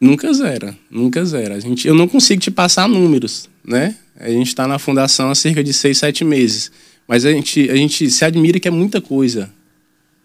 Nunca 0.00 0.32
zera, 0.32 0.76
nunca 0.90 1.24
zera. 1.24 1.54
A 1.54 1.60
gente, 1.60 1.86
eu 1.86 1.94
não 1.94 2.08
consigo 2.08 2.40
te 2.40 2.50
passar 2.50 2.88
números, 2.88 3.48
né? 3.64 3.96
A 4.18 4.28
gente 4.28 4.48
está 4.48 4.66
na 4.66 4.78
fundação 4.78 5.30
há 5.30 5.34
cerca 5.34 5.62
de 5.62 5.72
seis, 5.72 5.98
sete 5.98 6.24
meses. 6.24 6.70
Mas 7.06 7.24
a 7.24 7.32
gente, 7.32 7.70
a 7.70 7.76
gente 7.76 8.10
se 8.10 8.24
admira 8.24 8.58
que 8.60 8.68
é 8.68 8.70
muita 8.70 9.00
coisa. 9.00 9.50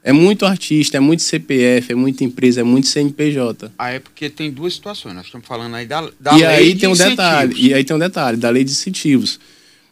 É 0.07 0.13
muito 0.13 0.45
artista, 0.45 0.95
é 0.95 1.01
muito 1.01 1.21
CPF, 1.21 1.91
é 1.91 1.95
muita 1.95 2.23
empresa, 2.23 2.61
é 2.61 2.63
muito 2.63 2.87
CNPJ. 2.87 3.73
Ah, 3.77 3.91
é 3.91 3.99
porque 3.99 4.29
tem 4.29 4.49
duas 4.49 4.73
situações. 4.73 5.13
Nós 5.13 5.25
estamos 5.25 5.45
falando 5.45 5.75
aí 5.75 5.85
da, 5.85 6.09
da 6.17 6.31
e 6.31 6.37
lei 6.37 6.45
aí 6.45 6.73
de 6.73 6.79
tem 6.79 6.87
um 6.87 6.93
incentivos. 6.93 7.17
detalhe 7.17 7.67
E 7.67 7.73
aí 7.73 7.83
tem 7.83 7.93
um 7.93 7.99
detalhe 7.99 8.37
da 8.37 8.49
lei 8.49 8.63
de 8.63 8.71
incentivos. 8.71 9.37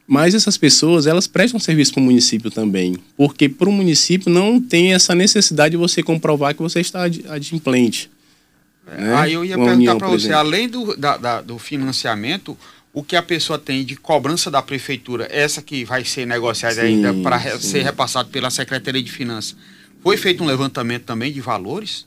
Mas 0.08 0.34
essas 0.34 0.58
pessoas, 0.58 1.06
elas 1.06 1.28
prestam 1.28 1.60
serviço 1.60 1.92
para 1.92 2.00
o 2.00 2.04
município 2.06 2.50
também. 2.50 2.96
Porque 3.18 3.50
para 3.50 3.68
o 3.68 3.74
município 3.74 4.32
não 4.32 4.62
tem 4.62 4.94
essa 4.94 5.14
necessidade 5.14 5.72
de 5.72 5.78
você 5.78 6.02
comprovar 6.02 6.56
que 6.56 6.62
você 6.62 6.80
está 6.80 7.04
adimplente. 7.04 8.10
É, 8.88 9.02
né? 9.02 9.16
Aí 9.16 9.34
eu 9.34 9.44
ia 9.44 9.58
Uma 9.58 9.66
perguntar 9.66 9.98
para 9.98 10.08
você, 10.08 10.32
além 10.32 10.70
do, 10.70 10.96
da, 10.96 11.18
da, 11.18 11.42
do 11.42 11.60
financiamento, 11.60 12.58
o 12.94 13.04
que 13.04 13.18
a 13.18 13.22
pessoa 13.22 13.60
tem 13.60 13.84
de 13.84 13.98
cobrança 13.98 14.50
da 14.50 14.62
prefeitura, 14.62 15.28
essa 15.30 15.62
que 15.62 15.84
vai 15.84 16.06
ser 16.06 16.26
negociada 16.26 16.84
ainda 16.84 17.14
para 17.16 17.60
ser 17.60 17.84
repassado 17.84 18.30
pela 18.30 18.50
Secretaria 18.50 19.04
de 19.04 19.12
Finanças, 19.12 19.58
foi 20.06 20.18
feito 20.18 20.44
um 20.44 20.46
levantamento 20.46 21.04
também 21.04 21.34
de 21.34 21.42
valores? 21.42 22.06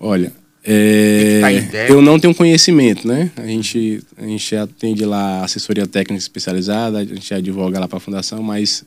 Olha, 0.00 0.32
é, 0.64 1.40
tá 1.70 1.78
eu 1.88 2.02
não 2.02 2.18
tenho 2.18 2.34
conhecimento, 2.34 3.06
né? 3.06 3.30
A 3.36 3.46
gente, 3.46 4.02
a 4.16 4.26
gente 4.26 4.56
atende 4.56 5.04
lá 5.04 5.44
assessoria 5.44 5.86
técnica 5.86 6.20
especializada, 6.20 6.98
a 6.98 7.04
gente 7.04 7.32
advoga 7.32 7.78
lá 7.78 7.86
para 7.86 7.98
a 7.98 8.00
fundação, 8.00 8.42
mas 8.42 8.84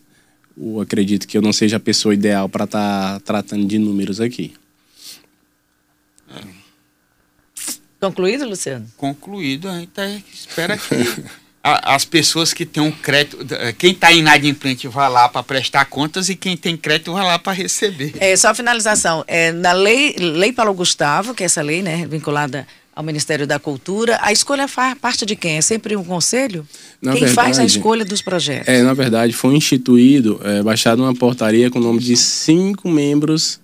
eu 0.57 0.81
acredito 0.81 1.25
que 1.25 1.37
eu 1.37 1.41
não 1.41 1.53
seja 1.53 1.77
a 1.77 1.79
pessoa 1.79 2.13
ideal 2.13 2.49
para 2.49 2.65
estar 2.65 3.13
tá 3.13 3.19
tratando 3.21 3.65
de 3.65 3.79
números 3.79 4.19
aqui. 4.19 4.53
É. 6.29 6.41
Concluído, 8.01 8.49
Luciano? 8.49 8.85
Concluído, 8.97 9.69
a 9.69 9.79
gente 9.79 9.91
tá, 9.91 10.09
espera 10.09 10.77
que 10.77 10.93
a, 11.63 11.95
as 11.95 12.05
pessoas 12.05 12.53
que 12.53 12.65
têm 12.65 12.81
um 12.81 12.91
crédito, 12.91 13.45
quem 13.77 13.91
está 13.91 14.11
inadimplente 14.11 14.87
vai 14.87 15.09
lá 15.09 15.29
para 15.29 15.43
prestar 15.43 15.85
contas 15.85 16.29
e 16.29 16.35
quem 16.35 16.57
tem 16.57 16.75
crédito 16.75 17.13
vai 17.13 17.23
lá 17.23 17.37
para 17.37 17.53
receber. 17.53 18.13
É, 18.19 18.35
só 18.35 18.49
a 18.49 18.53
finalização, 18.53 19.23
é, 19.27 19.51
na 19.51 19.71
lei, 19.71 20.15
lei 20.17 20.51
Paulo 20.51 20.73
Gustavo, 20.73 21.33
que 21.33 21.43
é 21.43 21.45
essa 21.45 21.61
lei, 21.61 21.81
né, 21.81 22.05
vinculada 22.07 22.67
ao 22.93 23.03
Ministério 23.03 23.47
da 23.47 23.57
Cultura, 23.57 24.19
a 24.21 24.33
escolha 24.33 24.67
faz 24.67 24.97
parte 24.97 25.25
de 25.25 25.35
quem? 25.35 25.57
É 25.57 25.61
sempre 25.61 25.95
um 25.95 26.03
conselho? 26.03 26.67
Na 27.01 27.13
quem 27.13 27.21
verdade, 27.21 27.35
faz 27.35 27.59
a 27.59 27.63
escolha 27.63 28.03
dos 28.03 28.21
projetos? 28.21 28.67
É, 28.67 28.81
na 28.81 28.93
verdade, 28.93 29.31
foi 29.31 29.55
instituído, 29.55 30.41
é, 30.43 30.61
baixado 30.61 31.01
uma 31.01 31.15
portaria 31.15 31.69
com 31.71 31.79
o 31.79 31.81
nome 31.81 31.99
de 31.99 32.17
cinco 32.17 32.89
membros 32.89 33.60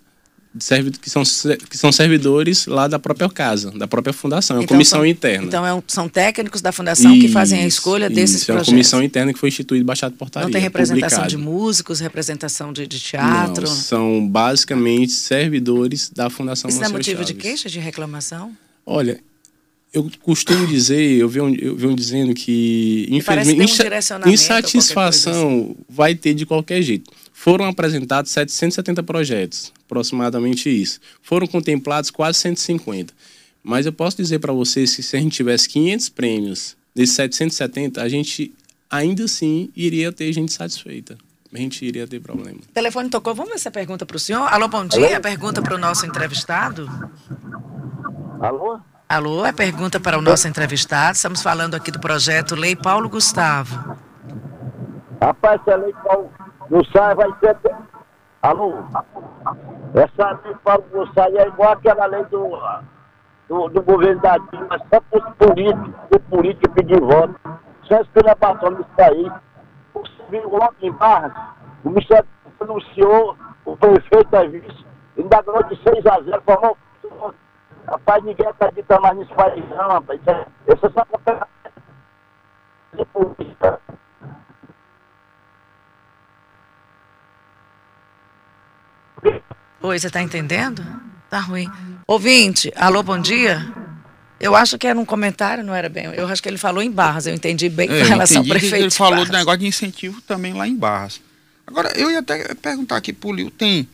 que 1.02 1.10
são, 1.10 1.24
que 1.70 1.78
são 1.78 1.92
servidores 1.92 2.66
lá 2.66 2.88
da 2.88 3.00
própria 3.00 3.30
casa, 3.30 3.72
da 3.72 3.88
própria 3.88 4.14
fundação, 4.14 4.58
é 4.58 4.64
então, 4.64 4.76
comissão 4.76 5.00
são, 5.00 5.06
interna. 5.06 5.46
Então 5.46 5.66
é 5.66 5.84
são 5.88 6.10
técnicos 6.10 6.62
da 6.62 6.72
fundação 6.72 7.12
isso, 7.14 7.22
que 7.22 7.28
fazem 7.32 7.62
a 7.62 7.68
escolha 7.68 8.10
desses 8.10 8.38
isso, 8.38 8.46
projetos. 8.48 8.68
É 8.68 8.72
uma 8.72 8.76
comissão 8.76 9.04
interna 9.04 9.34
que 9.34 9.40
foi 9.40 9.50
instituída 9.50 9.86
baixada 9.86 10.16
portaria. 10.18 10.48
Não 10.48 10.52
tem 10.52 10.62
representação 10.62 11.20
publicado. 11.20 11.30
de 11.30 11.38
músicos, 11.38 12.00
representação 12.00 12.74
de, 12.74 12.88
de 12.88 13.00
teatro? 13.00 13.68
Não, 13.68 13.76
são 13.76 14.28
basicamente 14.28 15.14
servidores 15.14 16.10
da 16.10 16.30
Fundação 16.30 16.70
Isso 16.70 16.84
é 16.84 16.90
motivo 16.90 17.18
Chaves. 17.18 17.28
de 17.28 17.34
queixa, 17.34 17.70
de 17.70 17.80
reclamação? 17.80 18.52
Olha, 18.86 19.20
eu 19.94 20.10
costumo 20.22 20.68
dizer, 20.68 21.18
eu 21.18 21.30
venho, 21.30 21.56
eu 21.56 21.76
venho 21.76 21.96
dizendo 21.96 22.34
que, 22.34 23.08
infelizmente, 23.10 23.82
um 24.26 24.30
insatisfação 24.30 25.60
assim. 25.60 25.76
vai 25.90 26.14
ter 26.14 26.34
de 26.34 26.46
qualquer 26.46 26.82
jeito. 26.82 27.12
Foram 27.34 27.66
apresentados 27.66 28.32
770 28.32 29.04
projetos, 29.04 29.72
aproximadamente 29.86 30.70
isso. 30.70 31.00
Foram 31.22 31.48
contemplados 31.48 32.12
quase 32.12 32.40
150. 32.40 33.14
Mas 33.64 33.86
eu 33.86 33.94
posso 33.94 34.18
dizer 34.18 34.40
para 34.40 34.54
vocês 34.54 34.96
que 34.96 35.04
se 35.04 35.16
a 35.16 35.20
gente 35.20 35.36
tivesse 35.36 35.70
500 35.70 36.10
prêmios 36.10 36.76
desses 36.94 37.16
770, 37.16 38.02
a 38.02 38.10
gente 38.10 38.54
ainda 38.90 39.24
assim 39.24 39.70
iria 39.76 40.12
ter 40.12 40.32
gente 40.34 40.52
satisfeita. 40.52 41.18
A 41.54 41.58
gente 41.58 41.86
iria 41.86 42.06
ter 42.06 42.20
problema. 42.20 42.60
O 42.60 42.74
telefone 42.74 43.10
tocou. 43.10 43.34
Vamos 43.34 43.52
ver 43.52 43.56
essa 43.56 43.72
pergunta 43.72 44.06
para 44.06 44.18
o 44.18 44.20
senhor. 44.20 44.42
Alô, 44.52 44.68
bom 44.68 44.86
dia. 44.86 45.14
Alô? 45.14 45.22
Pergunta 45.22 45.62
para 45.62 45.76
o 45.76 45.78
nosso 45.78 46.06
entrevistado. 46.06 46.88
Alô? 48.42 48.80
Alô, 49.10 49.46
é 49.46 49.54
pergunta 49.54 50.02
para 50.02 50.18
o 50.18 50.22
nosso 50.22 50.50
entrevistado. 50.50 51.14
Estamos 51.14 51.42
falando 51.42 51.76
aqui 51.76 51.90
do 51.90 51.98
projeto 52.00 52.56
Lei 52.56 52.76
Paulo 52.76 53.08
Gustavo. 53.08 53.96
Rapaz, 55.22 55.62
essa 55.66 55.78
lei 55.78 55.94
Paulo 56.04 56.30
sai, 56.92 57.16
vai 57.16 57.30
ser. 57.40 57.56
Alô? 58.42 58.74
Essa 59.96 60.38
lei 60.44 60.54
para 60.62 60.84
não 60.92 61.08
sai 61.14 61.38
é 61.38 61.48
igual 61.48 61.72
aquela 61.72 62.06
lei 62.06 62.26
do, 62.26 62.60
do, 63.48 63.70
do 63.70 63.82
governo 63.82 64.20
da 64.20 64.38
Dilma, 64.40 64.78
só 64.78 65.00
para 65.00 65.30
os 65.30 65.36
políticos, 65.38 65.94
o 66.14 66.20
político 66.20 66.74
pedir 66.74 67.00
voto. 67.00 67.40
Só 67.84 68.02
esculhambação 68.02 68.86
aí. 68.98 69.32
Você 69.94 70.12
viu 70.30 70.54
ontem 70.54 70.88
em 70.88 70.92
Barras, 70.92 71.32
o 71.86 71.90
Ministério 71.92 72.28
anunciou, 72.60 73.38
o 73.64 73.78
prefeito 73.78 74.36
é 74.36 74.48
vice, 74.50 74.86
ainda 75.18 75.42
ganhou 75.44 75.64
de 75.64 75.82
6 75.82 76.06
a 76.08 76.22
0, 76.24 76.44
formou. 76.46 76.78
Rapaz, 77.88 78.24
ninguém 78.24 78.46
acredita 78.46 79.00
mais 79.00 79.18
nisso 79.18 79.34
país, 79.34 79.64
não, 79.70 79.88
rapaz. 79.88 80.20
Isso 80.20 80.30
é, 80.30 80.46
isso 80.74 80.86
é 80.86 80.90
só 80.90 81.08
Oi, 89.82 90.00
você 90.00 90.08
está 90.08 90.22
entendendo? 90.22 90.86
Tá 91.30 91.40
ruim. 91.40 91.72
Ouvinte, 92.06 92.74
alô, 92.76 93.02
bom 93.04 93.18
dia. 93.18 93.66
Eu 94.40 94.54
acho 94.56 94.78
que 94.78 94.86
era 94.86 95.00
um 95.00 95.06
comentário, 95.06 95.64
não 95.64 95.74
era 95.74 95.88
bem. 95.88 96.06
Eu 96.14 96.28
acho 96.28 96.44
que 96.44 96.50
ele 96.50 96.58
falou 96.58 96.84
em 96.84 96.92
Barras, 96.92 97.26
eu 97.26 97.34
entendi 97.34 97.70
bem 97.70 97.90
É, 97.90 98.02
com 98.02 98.10
relação 98.10 98.38
ao 98.40 98.44
prefeito. 98.44 98.76
Ele 98.76 98.88
de 98.90 98.98
falou 98.98 99.26
do 99.26 99.32
negócio 99.32 99.60
de 99.60 99.68
incentivo 99.68 100.22
também 100.22 100.54
lá 100.54 100.68
em 100.68 100.76
Barras. 100.76 101.22
Agora, 101.66 101.92
eu 101.98 102.12
ia 102.12 102.20
até 102.20 102.54
perguntar 102.56 102.98
aqui 102.98 103.14
pro 103.14 103.32
Lio, 103.32 103.50
tem 103.50 103.88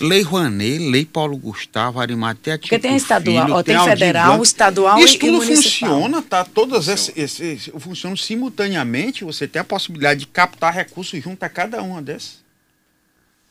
Lei 0.00 0.22
Rouanet, 0.22 0.78
Lei 0.78 1.04
Paulo 1.04 1.36
Gustavo, 1.36 2.00
Arimatea, 2.00 2.58
Porque 2.58 2.78
tem 2.78 2.96
estadual, 2.96 3.44
Filho, 3.44 3.56
ó, 3.56 3.62
tem 3.62 3.76
Aldir 3.76 3.98
federal, 3.98 4.42
estadual 4.42 4.98
Isso 4.98 5.14
e, 5.14 5.16
e 5.16 5.18
tudo 5.18 5.32
municipal. 5.32 5.90
funciona, 5.90 6.22
tá? 6.22 6.44
Todas 6.44 6.88
esses, 6.88 7.12
esses 7.16 7.70
funcionam 7.78 8.16
simultaneamente. 8.16 9.24
Você 9.24 9.46
tem 9.46 9.60
a 9.60 9.64
possibilidade 9.64 10.20
de 10.20 10.26
captar 10.26 10.74
recursos 10.74 11.22
junto 11.22 11.42
a 11.42 11.48
cada 11.48 11.82
uma 11.82 12.00
dessas. 12.00 12.40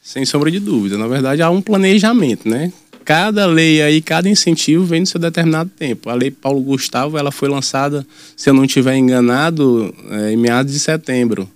Sem 0.01 0.25
sombra 0.25 0.49
de 0.49 0.59
dúvida. 0.59 0.97
Na 0.97 1.07
verdade, 1.07 1.41
há 1.41 1.49
um 1.49 1.61
planejamento, 1.61 2.49
né? 2.49 2.73
Cada 3.05 3.45
lei 3.45 3.81
aí, 3.81 4.01
cada 4.01 4.29
incentivo 4.29 4.85
vem 4.85 5.01
no 5.01 5.07
seu 5.07 5.19
determinado 5.19 5.69
tempo. 5.69 6.09
A 6.09 6.13
lei 6.13 6.31
Paulo 6.31 6.61
Gustavo, 6.61 7.17
ela 7.17 7.31
foi 7.31 7.49
lançada, 7.49 8.05
se 8.35 8.49
eu 8.49 8.53
não 8.53 8.65
estiver 8.65 8.95
enganado, 8.95 9.93
eh, 10.11 10.33
em 10.33 10.37
meados 10.37 10.73
de 10.73 10.79
setembro. 10.79 11.49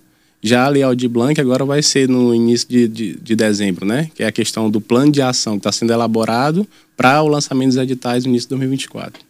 Já 0.46 0.66
a 0.66 0.68
lei 0.68 0.82
Blanc 1.08 1.40
agora 1.40 1.64
vai 1.64 1.82
ser 1.82 2.06
no 2.06 2.34
início 2.34 2.68
de, 2.68 2.86
de, 2.86 3.16
de 3.16 3.34
dezembro, 3.34 3.86
né? 3.86 4.10
Que 4.14 4.22
é 4.22 4.26
a 4.26 4.32
questão 4.32 4.68
do 4.68 4.78
plano 4.78 5.10
de 5.10 5.22
ação 5.22 5.54
que 5.54 5.60
está 5.60 5.72
sendo 5.72 5.90
elaborado 5.90 6.68
para 6.94 7.22
o 7.22 7.28
lançamento 7.28 7.68
dos 7.68 7.78
editais 7.78 8.26
no 8.26 8.30
início 8.30 8.48
de 8.48 8.50
2024. 8.50 9.22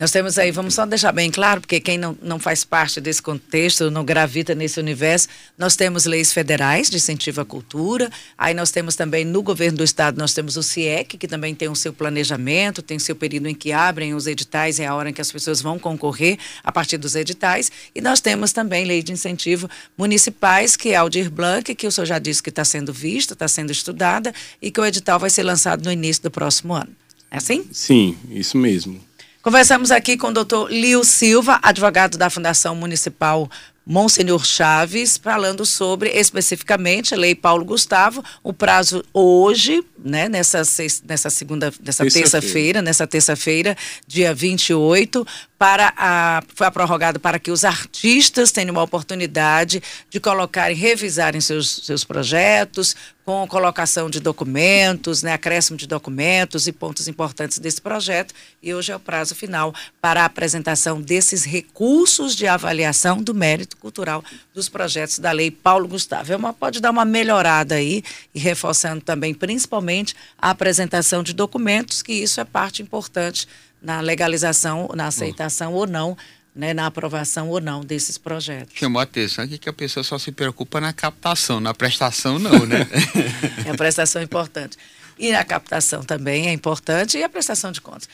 Nós 0.00 0.12
temos 0.12 0.38
aí, 0.38 0.52
vamos 0.52 0.74
só 0.74 0.86
deixar 0.86 1.10
bem 1.10 1.28
claro, 1.28 1.60
porque 1.60 1.80
quem 1.80 1.98
não, 1.98 2.16
não 2.22 2.38
faz 2.38 2.62
parte 2.62 3.00
desse 3.00 3.20
contexto, 3.20 3.90
não 3.90 4.04
gravita 4.04 4.54
nesse 4.54 4.78
universo, 4.78 5.26
nós 5.58 5.74
temos 5.74 6.04
leis 6.04 6.32
federais 6.32 6.88
de 6.88 6.98
incentivo 6.98 7.40
à 7.40 7.44
cultura, 7.44 8.08
aí 8.38 8.54
nós 8.54 8.70
temos 8.70 8.94
também 8.94 9.24
no 9.24 9.42
governo 9.42 9.78
do 9.78 9.82
estado, 9.82 10.16
nós 10.16 10.32
temos 10.32 10.56
o 10.56 10.62
CIEC, 10.62 11.18
que 11.18 11.26
também 11.26 11.52
tem 11.52 11.68
o 11.68 11.74
seu 11.74 11.92
planejamento, 11.92 12.80
tem 12.80 12.96
o 12.96 13.00
seu 13.00 13.16
período 13.16 13.48
em 13.48 13.54
que 13.56 13.72
abrem 13.72 14.14
os 14.14 14.28
editais, 14.28 14.78
é 14.78 14.86
a 14.86 14.94
hora 14.94 15.10
em 15.10 15.12
que 15.12 15.20
as 15.20 15.32
pessoas 15.32 15.60
vão 15.60 15.80
concorrer 15.80 16.38
a 16.62 16.70
partir 16.70 16.96
dos 16.96 17.16
editais, 17.16 17.72
e 17.92 18.00
nós 18.00 18.20
temos 18.20 18.52
também 18.52 18.84
lei 18.84 19.02
de 19.02 19.10
incentivo 19.10 19.68
municipais, 19.96 20.76
que 20.76 20.90
é 20.90 20.94
a 20.94 21.00
Aldir 21.00 21.28
Blanc, 21.28 21.74
que 21.74 21.88
o 21.88 21.90
senhor 21.90 22.06
já 22.06 22.20
disse 22.20 22.40
que 22.40 22.50
está 22.50 22.64
sendo 22.64 22.92
vista, 22.92 23.32
está 23.32 23.48
sendo 23.48 23.72
estudada, 23.72 24.32
e 24.62 24.70
que 24.70 24.80
o 24.80 24.86
edital 24.86 25.18
vai 25.18 25.28
ser 25.28 25.42
lançado 25.42 25.84
no 25.84 25.90
início 25.90 26.22
do 26.22 26.30
próximo 26.30 26.72
ano. 26.72 26.90
É 27.32 27.38
assim? 27.38 27.64
Sim, 27.72 28.16
isso 28.30 28.56
mesmo. 28.56 29.07
Conversamos 29.48 29.90
aqui 29.90 30.18
com 30.18 30.26
o 30.26 30.30
doutor 30.30 30.70
Lio 30.70 31.02
Silva, 31.02 31.58
advogado 31.62 32.18
da 32.18 32.28
Fundação 32.28 32.74
Municipal 32.74 33.48
Monsenhor 33.86 34.44
Chaves, 34.44 35.16
falando 35.16 35.64
sobre 35.64 36.10
especificamente 36.10 37.14
a 37.14 37.16
Lei 37.16 37.34
Paulo 37.34 37.64
Gustavo, 37.64 38.22
o 38.42 38.52
prazo 38.52 39.02
hoje, 39.14 39.82
né, 40.04 40.28
nessa, 40.28 40.60
nessa 41.08 41.30
segunda, 41.30 41.72
nessa 41.82 42.04
Terça-feira. 42.04 42.12
terça-feira, 42.12 42.82
nessa 42.82 43.06
terça-feira, 43.06 43.76
dia 44.06 44.34
28, 44.34 45.26
para 45.58 45.92
a, 45.96 46.40
foi 46.54 46.70
prorrogado 46.70 47.18
para 47.18 47.38
que 47.38 47.50
os 47.50 47.64
artistas 47.64 48.52
tenham 48.52 48.78
a 48.78 48.82
oportunidade 48.82 49.82
de 50.08 50.20
colocarem, 50.20 50.76
revisarem 50.76 51.40
seus, 51.40 51.80
seus 51.84 52.04
projetos, 52.04 52.94
com 53.24 53.46
colocação 53.46 54.08
de 54.08 54.20
documentos, 54.20 55.22
né, 55.22 55.34
acréscimo 55.34 55.76
de 55.76 55.86
documentos 55.86 56.66
e 56.66 56.72
pontos 56.72 57.08
importantes 57.08 57.58
desse 57.58 57.78
projeto. 57.78 58.32
E 58.62 58.72
hoje 58.72 58.90
é 58.90 58.96
o 58.96 59.00
prazo 59.00 59.34
final 59.34 59.74
para 60.00 60.22
a 60.22 60.24
apresentação 60.24 61.02
desses 61.02 61.44
recursos 61.44 62.34
de 62.34 62.46
avaliação 62.46 63.20
do 63.22 63.34
mérito 63.34 63.76
cultural 63.76 64.24
dos 64.54 64.70
projetos 64.70 65.18
da 65.18 65.30
Lei 65.30 65.50
Paulo 65.50 65.86
Gustavo. 65.86 66.32
É 66.32 66.36
uma, 66.36 66.54
pode 66.54 66.80
dar 66.80 66.90
uma 66.90 67.04
melhorada 67.04 67.74
aí 67.74 68.02
e 68.34 68.38
reforçando 68.38 69.02
também, 69.02 69.34
principalmente, 69.34 70.16
a 70.38 70.48
apresentação 70.48 71.22
de 71.22 71.34
documentos, 71.34 72.00
que 72.00 72.14
isso 72.14 72.40
é 72.40 72.44
parte 72.44 72.80
importante 72.80 73.46
na 73.80 74.00
legalização, 74.00 74.88
na 74.94 75.06
aceitação 75.06 75.72
ou 75.72 75.86
não, 75.86 76.16
né, 76.54 76.74
na 76.74 76.86
aprovação 76.86 77.48
ou 77.48 77.60
não 77.60 77.82
desses 77.82 78.18
projetos. 78.18 78.76
Chamou 78.76 78.98
a 78.98 79.04
atenção 79.04 79.44
aqui 79.44 79.58
que 79.58 79.68
a 79.68 79.72
pessoa 79.72 80.02
só 80.02 80.18
se 80.18 80.32
preocupa 80.32 80.80
na 80.80 80.92
captação, 80.92 81.60
na 81.60 81.72
prestação 81.72 82.38
não, 82.38 82.66
né? 82.66 82.86
É 83.64 83.70
a 83.70 83.74
prestação 83.74 84.20
importante. 84.20 84.76
E 85.18 85.32
a 85.32 85.44
captação 85.44 86.02
também 86.02 86.48
é 86.48 86.52
importante 86.52 87.18
e 87.18 87.22
a 87.22 87.28
prestação 87.28 87.72
de 87.72 87.80
contas. 87.80 88.08